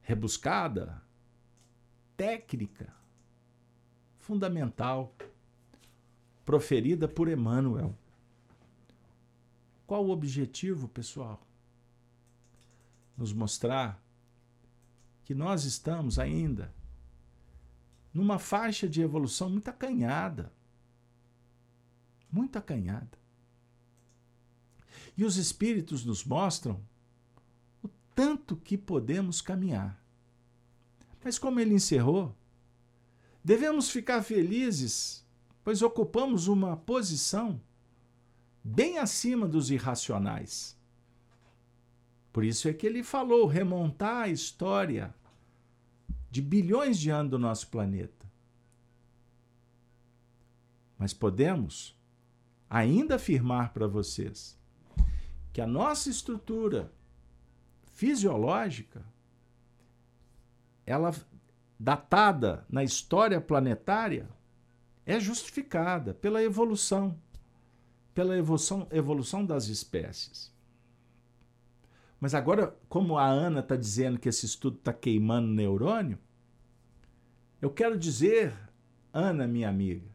rebuscada, 0.00 1.02
técnica, 2.16 2.90
fundamental, 4.18 5.14
proferida 6.42 7.06
por 7.06 7.28
Emmanuel. 7.28 7.94
Qual 9.86 10.06
o 10.06 10.10
objetivo, 10.10 10.88
pessoal? 10.88 11.46
Nos 13.14 13.34
mostrar 13.34 14.02
que 15.22 15.34
nós 15.34 15.64
estamos 15.64 16.18
ainda 16.18 16.72
numa 18.12 18.38
faixa 18.38 18.88
de 18.88 19.02
evolução 19.02 19.50
muito 19.50 19.68
acanhada. 19.68 20.50
Muito 22.32 22.58
acanhada. 22.58 23.18
E 25.16 25.24
os 25.24 25.36
espíritos 25.36 26.04
nos 26.04 26.24
mostram 26.24 26.80
o 27.82 27.88
tanto 28.14 28.56
que 28.56 28.76
podemos 28.76 29.40
caminhar. 29.40 30.02
Mas 31.24 31.38
como 31.38 31.58
ele 31.58 31.74
encerrou, 31.74 32.36
devemos 33.42 33.90
ficar 33.90 34.22
felizes, 34.22 35.26
pois 35.64 35.82
ocupamos 35.82 36.46
uma 36.46 36.76
posição 36.76 37.60
bem 38.62 38.98
acima 38.98 39.48
dos 39.48 39.70
irracionais. 39.70 40.76
Por 42.32 42.44
isso 42.44 42.68
é 42.68 42.72
que 42.72 42.86
ele 42.86 43.02
falou 43.02 43.46
remontar 43.46 44.24
a 44.24 44.28
história 44.28 45.14
de 46.30 46.42
bilhões 46.42 46.98
de 46.98 47.08
anos 47.08 47.30
do 47.30 47.38
nosso 47.38 47.68
planeta. 47.68 48.30
Mas 50.98 51.14
podemos 51.14 51.98
ainda 52.68 53.14
afirmar 53.14 53.72
para 53.72 53.86
vocês 53.86 54.58
que 55.56 55.60
a 55.62 55.66
nossa 55.66 56.10
estrutura 56.10 56.92
fisiológica 57.94 59.02
ela 60.84 61.14
datada 61.80 62.66
na 62.68 62.84
história 62.84 63.40
planetária 63.40 64.28
é 65.06 65.18
justificada 65.18 66.12
pela 66.12 66.42
evolução 66.42 67.18
pela 68.12 68.36
evolução, 68.36 68.86
evolução 68.90 69.46
das 69.46 69.68
espécies. 69.68 70.52
Mas 72.20 72.34
agora, 72.34 72.76
como 72.86 73.16
a 73.16 73.24
Ana 73.26 73.60
está 73.60 73.76
dizendo 73.76 74.18
que 74.18 74.28
esse 74.28 74.44
estudo 74.44 74.76
está 74.76 74.92
queimando 74.92 75.48
neurônio, 75.48 76.18
eu 77.62 77.70
quero 77.70 77.98
dizer, 77.98 78.54
Ana, 79.10 79.46
minha 79.48 79.70
amiga, 79.70 80.14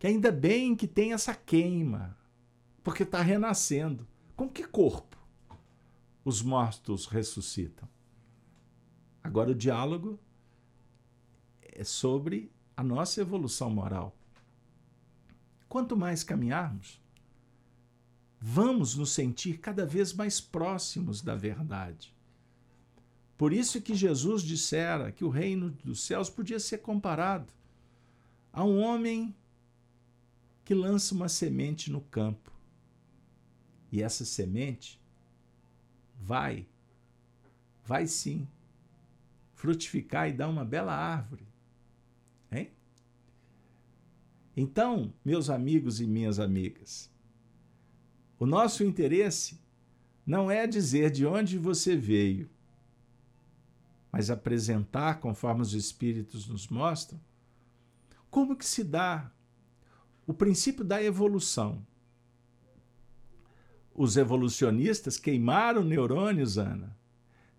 que 0.00 0.08
ainda 0.08 0.32
bem 0.32 0.74
que 0.74 0.88
tem 0.88 1.12
essa 1.12 1.32
queima, 1.32 2.18
porque 2.82 3.02
está 3.02 3.22
renascendo. 3.22 4.06
Com 4.36 4.48
que 4.48 4.64
corpo 4.64 5.18
os 6.24 6.42
mortos 6.42 7.06
ressuscitam? 7.06 7.88
Agora, 9.22 9.50
o 9.50 9.54
diálogo 9.54 10.18
é 11.60 11.84
sobre 11.84 12.50
a 12.76 12.82
nossa 12.82 13.20
evolução 13.20 13.70
moral. 13.70 14.16
Quanto 15.68 15.96
mais 15.96 16.24
caminharmos, 16.24 17.00
vamos 18.40 18.94
nos 18.94 19.10
sentir 19.10 19.58
cada 19.58 19.84
vez 19.84 20.12
mais 20.14 20.40
próximos 20.40 21.20
da 21.20 21.36
verdade. 21.36 22.14
Por 23.36 23.52
isso 23.52 23.80
que 23.80 23.94
Jesus 23.94 24.42
dissera 24.42 25.12
que 25.12 25.24
o 25.24 25.28
reino 25.28 25.70
dos 25.84 26.02
céus 26.02 26.28
podia 26.28 26.58
ser 26.58 26.78
comparado 26.78 27.52
a 28.52 28.64
um 28.64 28.80
homem 28.80 29.34
que 30.64 30.74
lança 30.74 31.14
uma 31.14 31.28
semente 31.28 31.90
no 31.90 32.00
campo. 32.00 32.50
E 33.90 34.02
essa 34.02 34.24
semente 34.24 35.00
vai, 36.20 36.66
vai 37.84 38.06
sim, 38.06 38.46
frutificar 39.54 40.28
e 40.28 40.32
dar 40.32 40.48
uma 40.48 40.64
bela 40.64 40.94
árvore. 40.94 41.46
Hein? 42.50 42.70
Então, 44.56 45.12
meus 45.24 45.50
amigos 45.50 46.00
e 46.00 46.06
minhas 46.06 46.38
amigas, 46.38 47.10
o 48.38 48.46
nosso 48.46 48.84
interesse 48.84 49.60
não 50.24 50.50
é 50.50 50.66
dizer 50.66 51.10
de 51.10 51.26
onde 51.26 51.58
você 51.58 51.96
veio, 51.96 52.48
mas 54.12 54.30
apresentar, 54.30 55.20
conforme 55.20 55.62
os 55.62 55.74
espíritos 55.74 56.48
nos 56.48 56.68
mostram, 56.68 57.20
como 58.30 58.56
que 58.56 58.64
se 58.64 58.84
dá 58.84 59.30
o 60.26 60.32
princípio 60.32 60.84
da 60.84 61.02
evolução. 61.02 61.84
Os 64.02 64.16
evolucionistas 64.16 65.18
queimaram 65.18 65.84
neurônios, 65.84 66.56
Ana, 66.56 66.96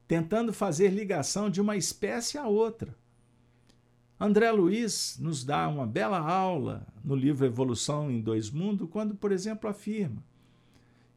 tentando 0.08 0.52
fazer 0.52 0.90
ligação 0.90 1.52
de 1.52 1.62
uma 1.62 1.78
espécie 1.78 2.36
a 2.36 2.48
outra. 2.48 2.98
André 4.20 4.52
Luiz 4.52 5.20
nos 5.20 5.44
dá 5.44 5.70
uma 5.70 5.86
bela 5.86 6.18
aula 6.18 6.88
no 7.04 7.14
livro 7.14 7.46
Evolução 7.46 8.10
em 8.10 8.20
Dois 8.20 8.50
Mundos, 8.50 8.90
quando, 8.90 9.14
por 9.14 9.32
exemplo, 9.32 9.70
afirma 9.70 10.24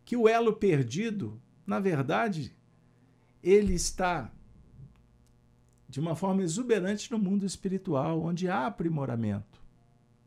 que 0.04 0.14
o 0.14 0.28
elo 0.28 0.52
perdido, 0.52 1.40
na 1.66 1.80
verdade, 1.80 2.54
ele 3.42 3.72
está 3.72 4.30
de 5.88 6.00
uma 6.00 6.14
forma 6.14 6.42
exuberante 6.42 7.10
no 7.10 7.18
mundo 7.18 7.46
espiritual, 7.46 8.22
onde 8.22 8.46
há 8.46 8.66
aprimoramento. 8.66 9.58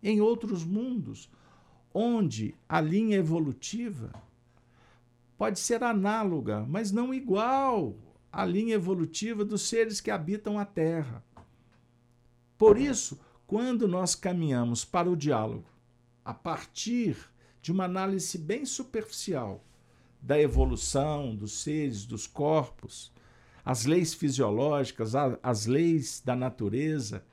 Em 0.02 0.20
outros 0.22 0.66
mundos, 0.66 1.30
onde 1.94 2.56
a 2.68 2.82
linha 2.82 3.18
evolutiva 3.18 4.26
pode 5.38 5.60
ser 5.60 5.84
análoga, 5.84 6.66
mas 6.68 6.92
não 6.92 7.14
igual 7.14 7.96
à 8.32 8.44
linha 8.46 8.76
evolutiva 8.76 9.46
dos 9.46 9.62
seres 9.62 10.02
que 10.02 10.12
habitam 10.12 10.58
a 10.60 10.66
Terra. 10.66 11.24
Por 12.58 12.78
isso, 12.78 13.20
quando 13.46 13.88
nós 13.88 14.16
caminhamos 14.16 14.84
para 14.84 15.10
o 15.10 15.16
diálogo 15.16 15.70
a 16.26 16.34
partir 16.34 17.18
de 17.62 17.72
uma 17.72 17.86
análise 17.86 18.38
bem 18.38 18.66
superficial 18.66 19.64
da 20.22 20.40
evolução 20.40 21.36
dos 21.36 21.62
seres, 21.62 22.06
dos 22.06 22.26
corpos, 22.28 23.12
as 23.64 23.86
leis 23.86 24.14
fisiológicas, 24.14 25.14
as 25.44 25.66
leis 25.66 26.22
da 26.24 26.36
natureza 26.36 27.24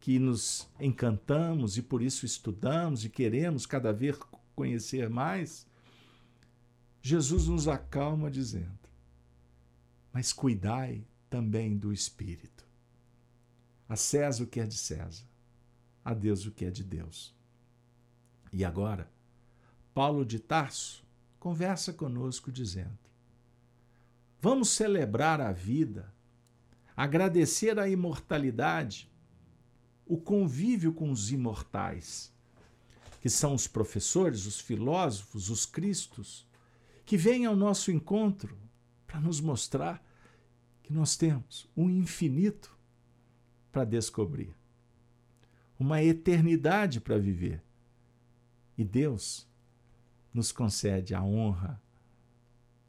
que 0.00 0.18
nos 0.18 0.68
encantamos 0.80 1.76
e 1.76 1.82
por 1.82 2.02
isso 2.02 2.24
estudamos 2.24 3.04
e 3.04 3.08
queremos 3.08 3.66
cada 3.66 3.92
vez 3.92 4.18
conhecer 4.54 5.08
mais, 5.08 5.66
Jesus 7.02 7.48
nos 7.48 7.66
acalma 7.66 8.30
dizendo: 8.30 8.78
Mas 10.12 10.32
cuidai 10.32 11.04
também 11.28 11.76
do 11.76 11.92
espírito. 11.92 12.64
A 13.88 13.96
César 13.96 14.44
o 14.44 14.46
que 14.46 14.60
é 14.60 14.64
de 14.64 14.78
César, 14.78 15.26
a 16.04 16.14
Deus 16.14 16.46
o 16.46 16.52
que 16.52 16.64
é 16.64 16.70
de 16.70 16.84
Deus. 16.84 17.34
E 18.52 18.64
agora, 18.64 19.10
Paulo 19.92 20.24
de 20.24 20.38
Tarso 20.38 21.04
conversa 21.40 21.92
conosco 21.92 22.52
dizendo: 22.52 22.98
Vamos 24.40 24.70
celebrar 24.70 25.40
a 25.40 25.50
vida, 25.50 26.14
agradecer 26.96 27.80
a 27.80 27.88
imortalidade, 27.88 29.10
o 30.06 30.16
convívio 30.16 30.92
com 30.92 31.10
os 31.10 31.32
imortais, 31.32 32.32
que 33.20 33.28
são 33.28 33.54
os 33.54 33.66
professores, 33.66 34.46
os 34.46 34.60
filósofos, 34.60 35.50
os 35.50 35.66
cristos, 35.66 36.46
que 37.04 37.16
vêm 37.16 37.46
ao 37.46 37.56
nosso 37.56 37.90
encontro 37.90 38.56
para 39.06 39.20
nos 39.20 39.40
mostrar 39.40 40.04
que 40.82 40.92
nós 40.92 41.16
temos 41.16 41.68
um 41.76 41.88
infinito 41.90 42.76
para 43.70 43.84
descobrir, 43.84 44.54
uma 45.78 46.02
eternidade 46.02 47.00
para 47.00 47.18
viver. 47.18 47.62
E 48.76 48.84
Deus 48.84 49.48
nos 50.32 50.52
concede 50.52 51.14
a 51.14 51.22
honra, 51.22 51.80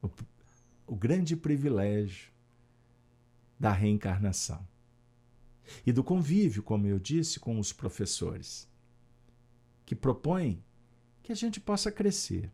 o, 0.02 0.10
o 0.88 0.96
grande 0.96 1.36
privilégio 1.36 2.32
da 3.60 3.72
reencarnação 3.72 4.66
e 5.86 5.92
do 5.92 6.04
convívio, 6.04 6.62
como 6.62 6.88
eu 6.88 7.00
disse, 7.00 7.40
com 7.40 7.58
os 7.60 7.72
professores, 7.72 8.70
que 9.86 9.96
propõem 9.96 10.64
que 11.22 11.32
a 11.32 11.36
gente 11.36 11.60
possa 11.60 11.92
crescer. 11.92 12.52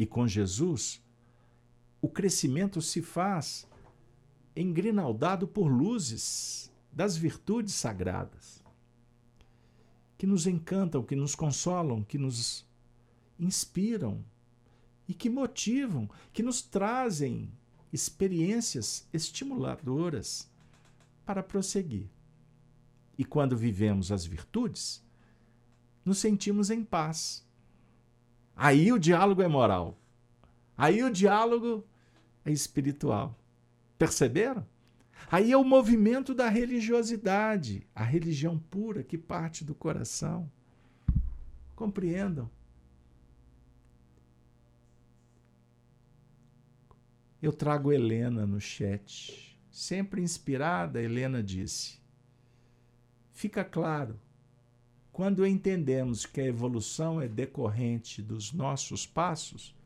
E 0.00 0.06
com 0.06 0.26
Jesus, 0.26 1.04
o 2.00 2.08
crescimento 2.08 2.80
se 2.80 3.02
faz 3.02 3.68
engrinaldado 4.56 5.46
por 5.46 5.68
luzes 5.68 6.72
das 6.90 7.18
virtudes 7.18 7.74
sagradas, 7.74 8.64
que 10.16 10.26
nos 10.26 10.46
encantam, 10.46 11.02
que 11.02 11.14
nos 11.14 11.34
consolam, 11.34 12.02
que 12.02 12.16
nos 12.16 12.66
inspiram 13.38 14.24
e 15.06 15.12
que 15.12 15.28
motivam, 15.28 16.08
que 16.32 16.42
nos 16.42 16.62
trazem 16.62 17.52
experiências 17.92 19.06
estimuladoras 19.12 20.50
para 21.26 21.42
prosseguir. 21.42 22.08
E 23.18 23.24
quando 23.26 23.54
vivemos 23.54 24.10
as 24.10 24.24
virtudes, 24.24 25.04
nos 26.02 26.16
sentimos 26.16 26.70
em 26.70 26.82
paz. 26.82 27.46
Aí 28.62 28.92
o 28.92 28.98
diálogo 28.98 29.40
é 29.40 29.48
moral. 29.48 29.98
Aí 30.76 31.02
o 31.02 31.10
diálogo 31.10 31.82
é 32.44 32.52
espiritual. 32.52 33.34
Perceberam? 33.96 34.66
Aí 35.30 35.50
é 35.50 35.56
o 35.56 35.64
movimento 35.64 36.34
da 36.34 36.46
religiosidade, 36.50 37.88
a 37.94 38.04
religião 38.04 38.58
pura 38.58 39.02
que 39.02 39.16
parte 39.16 39.64
do 39.64 39.74
coração. 39.74 40.52
Compreendam. 41.74 42.50
Eu 47.40 47.54
trago 47.54 47.90
Helena 47.90 48.46
no 48.46 48.60
chat. 48.60 49.58
Sempre 49.70 50.20
inspirada, 50.20 51.00
Helena 51.02 51.42
disse: 51.42 51.98
Fica 53.32 53.64
claro, 53.64 54.20
quando 55.20 55.46
entendemos 55.46 56.24
que 56.24 56.40
a 56.40 56.46
evolução 56.46 57.20
é 57.20 57.28
decorrente 57.28 58.22
dos 58.22 58.54
nossos 58.54 59.06
passos, 59.06 59.76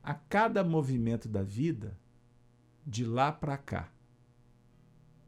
a 0.00 0.14
cada 0.14 0.62
movimento 0.62 1.28
da 1.28 1.42
vida, 1.42 1.98
de 2.86 3.04
lá 3.04 3.32
para 3.32 3.58
cá, 3.58 3.92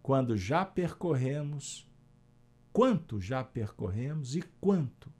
quando 0.00 0.36
já 0.36 0.64
percorremos, 0.64 1.84
quanto 2.72 3.20
já 3.20 3.42
percorremos 3.42 4.36
e 4.36 4.42
quanto 4.60 5.12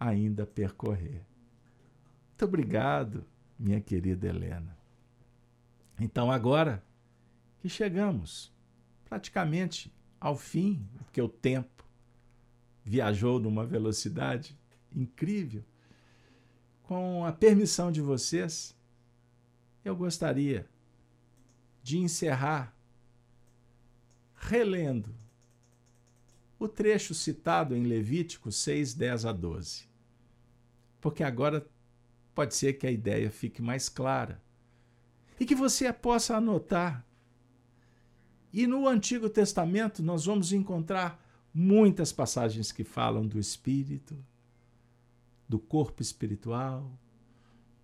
ainda 0.00 0.46
percorrer. 0.46 1.22
Muito 2.28 2.44
obrigado, 2.46 3.26
minha 3.58 3.82
querida 3.82 4.26
Helena. 4.26 4.74
Então, 6.00 6.32
agora 6.32 6.82
que 7.60 7.68
chegamos 7.68 8.50
praticamente 9.04 9.92
ao 10.18 10.34
fim, 10.34 10.88
porque 10.96 11.20
o 11.20 11.28
tempo 11.28 11.85
viajou 12.86 13.40
numa 13.40 13.66
velocidade 13.66 14.56
incrível, 14.94 15.64
com 16.84 17.24
a 17.24 17.32
permissão 17.32 17.90
de 17.90 18.00
vocês, 18.00 18.76
eu 19.84 19.96
gostaria 19.96 20.68
de 21.82 21.98
encerrar 21.98 22.72
relendo 24.36 25.12
o 26.60 26.68
trecho 26.68 27.12
citado 27.12 27.74
em 27.74 27.82
Levítico 27.82 28.52
6, 28.52 28.94
10 28.94 29.24
a 29.24 29.32
12. 29.32 29.88
Porque 31.00 31.24
agora 31.24 31.66
pode 32.36 32.54
ser 32.54 32.74
que 32.74 32.86
a 32.86 32.90
ideia 32.90 33.32
fique 33.32 33.60
mais 33.60 33.88
clara 33.88 34.40
e 35.40 35.44
que 35.44 35.56
você 35.56 35.92
possa 35.92 36.36
anotar. 36.36 37.04
E 38.52 38.64
no 38.64 38.86
Antigo 38.86 39.28
Testamento 39.28 40.04
nós 40.04 40.24
vamos 40.24 40.52
encontrar 40.52 41.25
muitas 41.58 42.12
passagens 42.12 42.70
que 42.70 42.84
falam 42.84 43.26
do 43.26 43.38
espírito, 43.38 44.22
do 45.48 45.58
corpo 45.58 46.02
espiritual, 46.02 46.92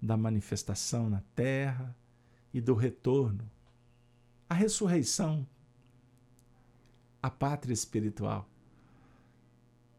da 0.00 0.14
manifestação 0.14 1.08
na 1.08 1.22
terra 1.34 1.96
e 2.52 2.60
do 2.60 2.74
retorno. 2.74 3.50
A 4.46 4.52
ressurreição, 4.52 5.48
a 7.22 7.30
pátria 7.30 7.72
espiritual. 7.72 8.46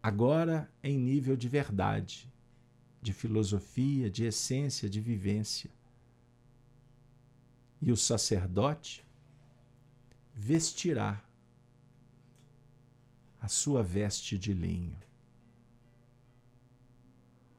Agora 0.03 0.71
em 0.83 0.99
nível 0.99 1.35
de 1.35 1.49
verdade, 1.49 2.31
de 3.01 3.11
filosofia, 3.11 4.07
de 4.07 4.25
essência, 4.25 4.87
de 4.87 5.01
vivência 5.01 5.71
e 7.81 7.91
o 7.91 7.97
sacerdote 7.97 9.03
vestirá 10.31 11.19
a 13.43 13.49
sua 13.49 13.83
veste 13.83 14.37
de 14.37 14.53
linho. 14.53 14.97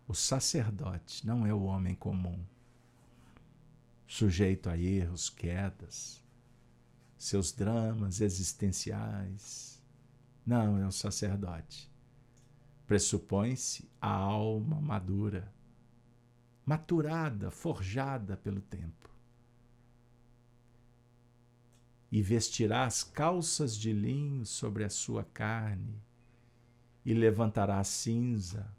O 0.09 0.15
sacerdote 0.15 1.27
não 1.27 1.47
é 1.47 1.53
o 1.53 1.65
homem 1.65 1.95
comum, 1.95 2.43
sujeito 4.07 4.71
a 4.71 4.79
erros, 4.79 5.29
quedas, 5.29 6.25
seus 7.19 7.53
dramas 7.53 8.23
existenciais. 8.23 9.79
Não, 10.47 10.79
é 10.79 10.87
o 10.87 10.93
sacerdote. 10.93 11.87
Pressupõe-se 12.87 13.87
a 14.01 14.09
alma 14.09 14.81
madura, 14.81 15.53
maturada, 16.65 17.51
forjada 17.51 18.39
pelo 18.39 18.63
tempo 18.63 19.04
e 22.15 22.23
vestirá 22.23 22.85
as 22.85 23.03
calças 23.03 23.77
de 23.77 23.93
linho 23.93 24.47
sobre 24.47 24.85
a 24.85 24.89
sua 24.89 25.25
carne, 25.25 26.01
e 27.05 27.13
levantará 27.13 27.81
a 27.81 27.83
cinza. 27.83 28.71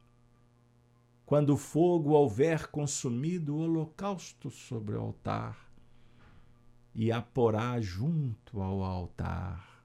Quando 1.26 1.50
o 1.50 1.58
fogo 1.58 2.12
houver 2.12 2.68
consumido 2.68 3.54
o 3.54 3.60
holocausto 3.60 4.50
sobre 4.50 4.96
o 4.96 5.02
altar, 5.02 5.70
e 6.94 7.12
a 7.12 7.22
porá 7.22 7.82
junto 7.82 8.62
ao 8.62 8.82
altar. 8.82 9.84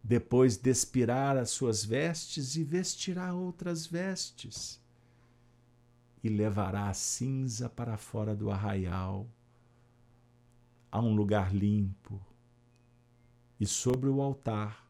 Depois 0.00 0.56
despirá 0.56 1.32
as 1.32 1.50
suas 1.50 1.84
vestes 1.84 2.54
e 2.54 2.62
vestirá 2.62 3.34
outras 3.34 3.88
vestes, 3.88 4.80
e 6.22 6.28
levará 6.28 6.88
a 6.88 6.94
cinza 6.94 7.68
para 7.68 7.96
fora 7.96 8.36
do 8.36 8.52
arraial 8.52 9.28
a 10.94 11.00
um 11.00 11.12
lugar 11.12 11.52
limpo 11.52 12.24
e 13.58 13.66
sobre 13.66 14.08
o 14.08 14.22
altar 14.22 14.88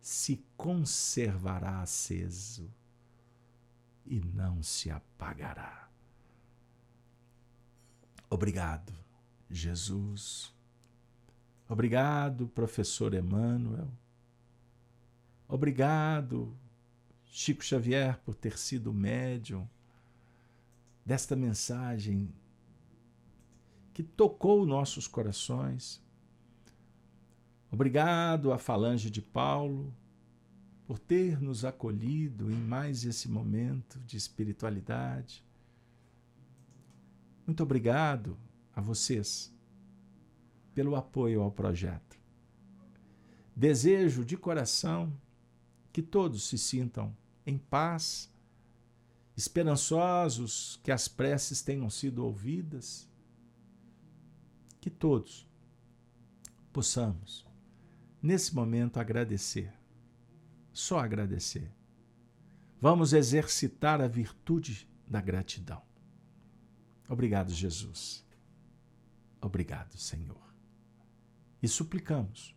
se 0.00 0.42
conservará 0.56 1.82
aceso 1.82 2.72
e 4.06 4.22
não 4.22 4.62
se 4.62 4.90
apagará. 4.90 5.90
Obrigado, 8.30 8.94
Jesus. 9.50 10.50
Obrigado, 11.68 12.48
professor 12.48 13.12
Emmanuel. 13.12 13.92
Obrigado, 15.46 16.56
Chico 17.26 17.62
Xavier, 17.62 18.18
por 18.20 18.34
ter 18.34 18.56
sido 18.56 18.94
médium 18.94 19.68
desta 21.04 21.36
mensagem 21.36 22.34
que 23.92 24.02
tocou 24.02 24.64
nossos 24.64 25.06
corações. 25.06 26.02
Obrigado 27.70 28.52
à 28.52 28.58
Falange 28.58 29.10
de 29.10 29.20
Paulo 29.20 29.94
por 30.86 30.98
ter 30.98 31.40
nos 31.40 31.64
acolhido 31.64 32.50
em 32.50 32.56
mais 32.56 33.04
esse 33.04 33.28
momento 33.28 34.00
de 34.00 34.16
espiritualidade. 34.16 35.44
Muito 37.46 37.62
obrigado 37.62 38.36
a 38.74 38.80
vocês 38.80 39.54
pelo 40.74 40.96
apoio 40.96 41.42
ao 41.42 41.50
projeto. 41.50 42.18
Desejo 43.54 44.24
de 44.24 44.36
coração 44.36 45.12
que 45.92 46.00
todos 46.00 46.44
se 46.44 46.56
sintam 46.56 47.14
em 47.46 47.58
paz, 47.58 48.30
esperançosos 49.36 50.80
que 50.82 50.90
as 50.90 51.08
preces 51.08 51.60
tenham 51.60 51.90
sido 51.90 52.24
ouvidas 52.24 53.11
que 54.82 54.90
todos 54.90 55.48
possamos, 56.72 57.46
nesse 58.20 58.52
momento, 58.52 58.98
agradecer. 58.98 59.72
Só 60.72 60.98
agradecer. 60.98 61.70
Vamos 62.80 63.12
exercitar 63.12 64.00
a 64.00 64.08
virtude 64.08 64.88
da 65.06 65.20
gratidão. 65.20 65.80
Obrigado, 67.08 67.52
Jesus. 67.52 68.26
Obrigado, 69.40 69.96
Senhor. 69.96 70.52
E 71.62 71.68
suplicamos 71.68 72.52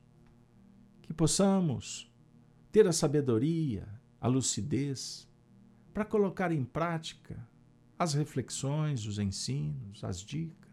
que 1.04 1.14
possamos 1.14 2.12
ter 2.72 2.88
a 2.88 2.92
sabedoria, 2.92 3.88
a 4.20 4.28
lucidez 4.28 5.30
para 5.94 6.04
colocar 6.04 6.52
em 6.52 6.66
prática 6.66 7.48
as 8.00 8.16
reflexões, 8.16 9.06
os 9.06 9.20
ensinos, 9.20 10.04
as 10.04 10.22
dicas 10.22 10.65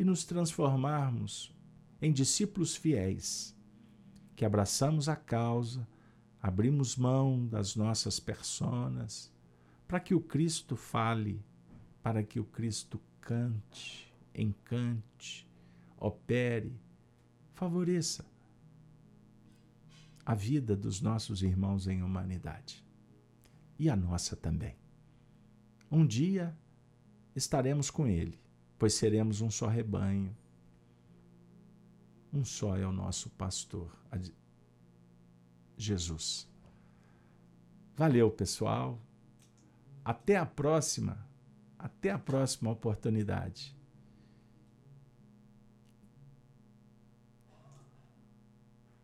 e 0.00 0.04
nos 0.04 0.24
transformarmos 0.24 1.54
em 2.00 2.10
discípulos 2.10 2.74
fiéis, 2.74 3.54
que 4.34 4.46
abraçamos 4.46 5.10
a 5.10 5.14
causa, 5.14 5.86
abrimos 6.40 6.96
mão 6.96 7.46
das 7.46 7.76
nossas 7.76 8.18
personas, 8.18 9.30
para 9.86 10.00
que 10.00 10.14
o 10.14 10.20
Cristo 10.22 10.74
fale, 10.74 11.44
para 12.02 12.22
que 12.22 12.40
o 12.40 12.44
Cristo 12.46 12.98
cante, 13.20 14.10
encante, 14.34 15.46
opere, 15.98 16.80
favoreça 17.52 18.24
a 20.24 20.34
vida 20.34 20.74
dos 20.74 21.02
nossos 21.02 21.42
irmãos 21.42 21.86
em 21.86 22.02
humanidade 22.02 22.82
e 23.78 23.90
a 23.90 23.96
nossa 23.96 24.34
também. 24.34 24.78
Um 25.90 26.06
dia 26.06 26.56
estaremos 27.36 27.90
com 27.90 28.06
Ele 28.06 28.39
pois 28.80 28.94
seremos 28.94 29.42
um 29.42 29.50
só 29.50 29.66
rebanho. 29.66 30.34
Um 32.32 32.42
só 32.46 32.78
é 32.78 32.86
o 32.86 32.92
nosso 32.92 33.28
pastor, 33.28 33.94
Jesus. 35.76 36.48
Valeu, 37.94 38.30
pessoal. 38.30 38.98
Até 40.02 40.36
a 40.36 40.46
próxima. 40.46 41.22
Até 41.78 42.10
a 42.10 42.18
próxima 42.18 42.70
oportunidade. 42.70 43.76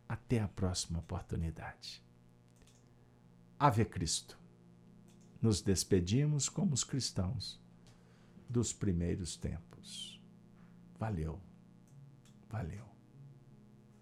Até 0.08 0.40
a 0.40 0.48
próxima 0.48 1.00
oportunidade. 1.00 2.02
Ave 3.58 3.84
Cristo. 3.84 4.38
Nos 5.42 5.60
despedimos 5.60 6.48
como 6.48 6.72
os 6.72 6.82
cristãos 6.82 7.65
dos 8.49 8.72
primeiros 8.72 9.36
tempos. 9.36 10.20
Valeu. 10.99 11.40
Valeu. 12.49 12.95